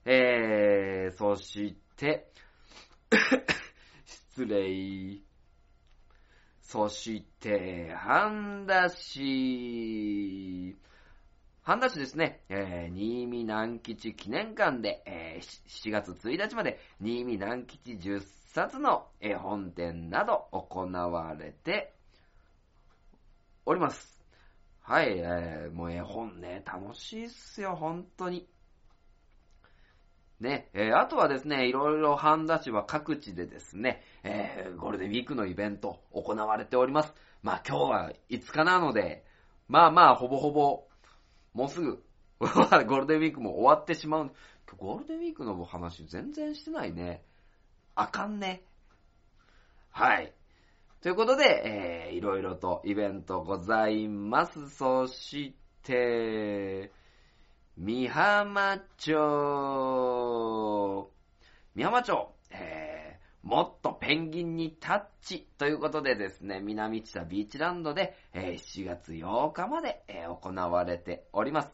[0.07, 2.27] えー、そして、
[4.07, 5.32] 失礼。
[6.73, 10.75] そして、半田市、
[11.61, 18.23] 半田市ですね、えー、新見南吉記念館で、えー、7月1日まで、新見南吉10
[18.55, 21.93] 冊の絵本展など行われて
[23.67, 24.25] おります。
[24.81, 28.49] はい、えー、もう絵本ね、楽しいっすよ、本当に。
[30.43, 37.15] ね、えー、あとはですね、いろいろ半田市は各地でですね、えー、ゴールデンウィークのイベント行われております。
[37.43, 39.25] まあ今日は5日なので、
[39.69, 40.85] まあまあほぼほぼ、
[41.55, 42.05] もうすぐ、
[42.41, 44.33] ゴールデンウィークも終わってしまう。
[44.77, 47.23] ゴールデンウィークの話全然してないね。
[47.95, 48.63] あかんね。
[49.91, 50.35] はい。
[51.03, 54.71] ということで、えー、いろいろとイベントございます。
[54.71, 56.91] そして、
[57.79, 59.11] 美浜町、
[61.75, 71.73] 美浜町、えー、もっとペンギンにタッチということでですね、南知多ビーチランドで、えー、7月8日まで、えー、行われております。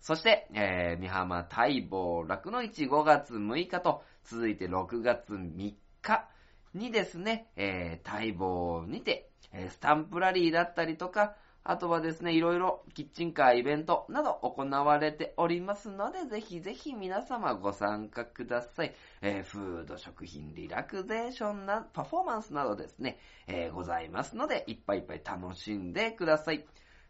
[0.00, 6.28] そして、えー、美浜待望楽の市5月6日と続いて6月3日
[6.74, 11.36] にですね、えー、待望にて、えー、スタンプラリーだったりとか、
[11.68, 18.94] あとはですね、いろいろキッチンカーイベントなど行われておりますので、ぜひぜひ皆様ご参加ください。
[19.20, 26.64] えー、フード、食品、リラクゼーションな、パフォーマンスなどですね、えー、ございますので、いっぱいいっぱい楽しんでください。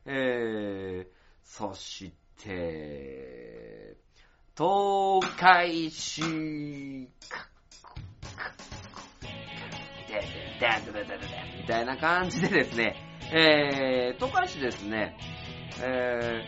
[0.07, 3.97] えー、そして、
[4.57, 7.09] 東海市、み
[11.69, 15.15] たいな感じでですね、えー、東海市ですね、
[15.83, 16.43] え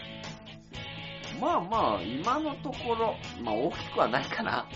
[1.37, 4.67] ー、まあまあ、今のところ、まあ大きくはないかな。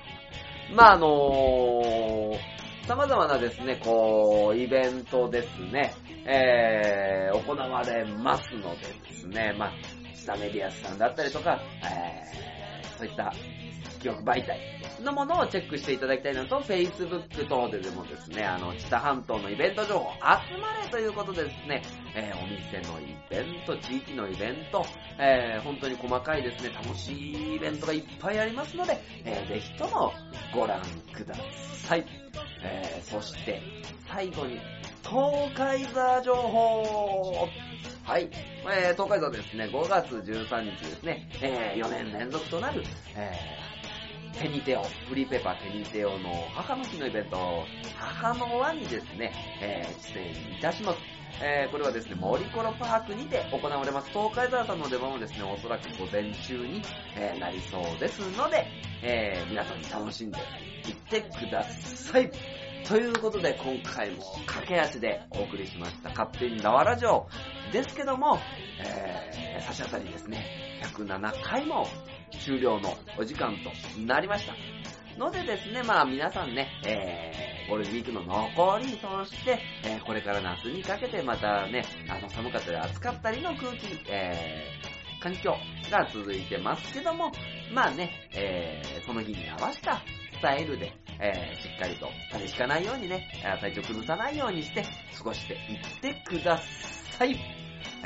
[0.74, 5.94] まああのー、様々なですね、こう、イベントですね、
[6.26, 9.72] えー、行われますのでですね、まあ、
[10.14, 13.32] スタメディアスさんだったりとか、えー、そういった
[14.00, 14.58] 記憶媒体
[15.02, 21.82] のものをチェックしていただきたいのと、Facebook 等ででもですね、あの、知多半島のイベント情報集まれということでですね、
[22.14, 24.84] えー、お店のイベント、地域のイベント、
[25.18, 30.12] えー、本当に細かいですね、楽しいイベントがいっぱいありますので、えー、ぜひとも
[30.54, 30.80] ご覧
[31.12, 31.34] くだ
[31.88, 32.04] さい。
[32.62, 33.60] えー、そして、
[34.08, 34.58] 最後に、
[35.02, 37.48] 東海座情報
[38.04, 38.28] はい。
[38.64, 42.82] えー、東海座ですね、5月13日ですね、えー、4年連続となる、
[43.14, 43.69] えー、
[44.38, 47.64] テニテオ、フリーペーパーテニテオの母の日のイベント、
[47.96, 50.98] 母の輪にですね、えー、出演いたします。
[51.42, 54.10] えー、これはですね、森コロパークにて行われます。
[54.10, 56.82] 東海沢さんの出番もですね、おそらく午前中に、
[57.16, 58.66] えー、なりそうですので、
[59.02, 60.38] えー、皆さんに楽しんで
[60.86, 62.30] いってください。
[62.86, 67.26] ということで、今回も駆け足でお送りしました、勝手に縄ラジオ
[67.72, 68.38] ですけども、
[68.84, 71.86] えー、差し当たりですね、107回も
[72.44, 74.54] 終了のお時間となりました。
[75.18, 85.54] のでですね、まあ皆さんね、えー、ゴールデンウィークの残り、そして、えー、これから夏にかけてまたね、あの寒かったり暑かったりの空気、えー、環境
[85.90, 87.30] が続いてますけども、
[87.72, 90.02] まあね、えー、その日に合わせた
[90.40, 93.28] スタイルで、えー、しっかりと風邪ひかないようにね、
[93.60, 94.82] 体調崩さないようにして
[95.18, 97.36] 過ごしていってください。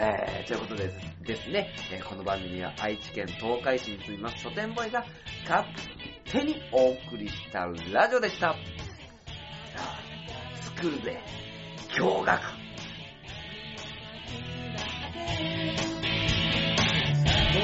[0.00, 0.90] えー、ということで
[1.22, 5.04] ですね、えー、この番組は愛知県東海市に住みます書店ボーイが
[5.48, 5.64] 勝
[6.24, 8.56] 手にお送りしたラジオでした。
[10.74, 11.22] 作るぜ、
[11.96, 12.64] 驚愕。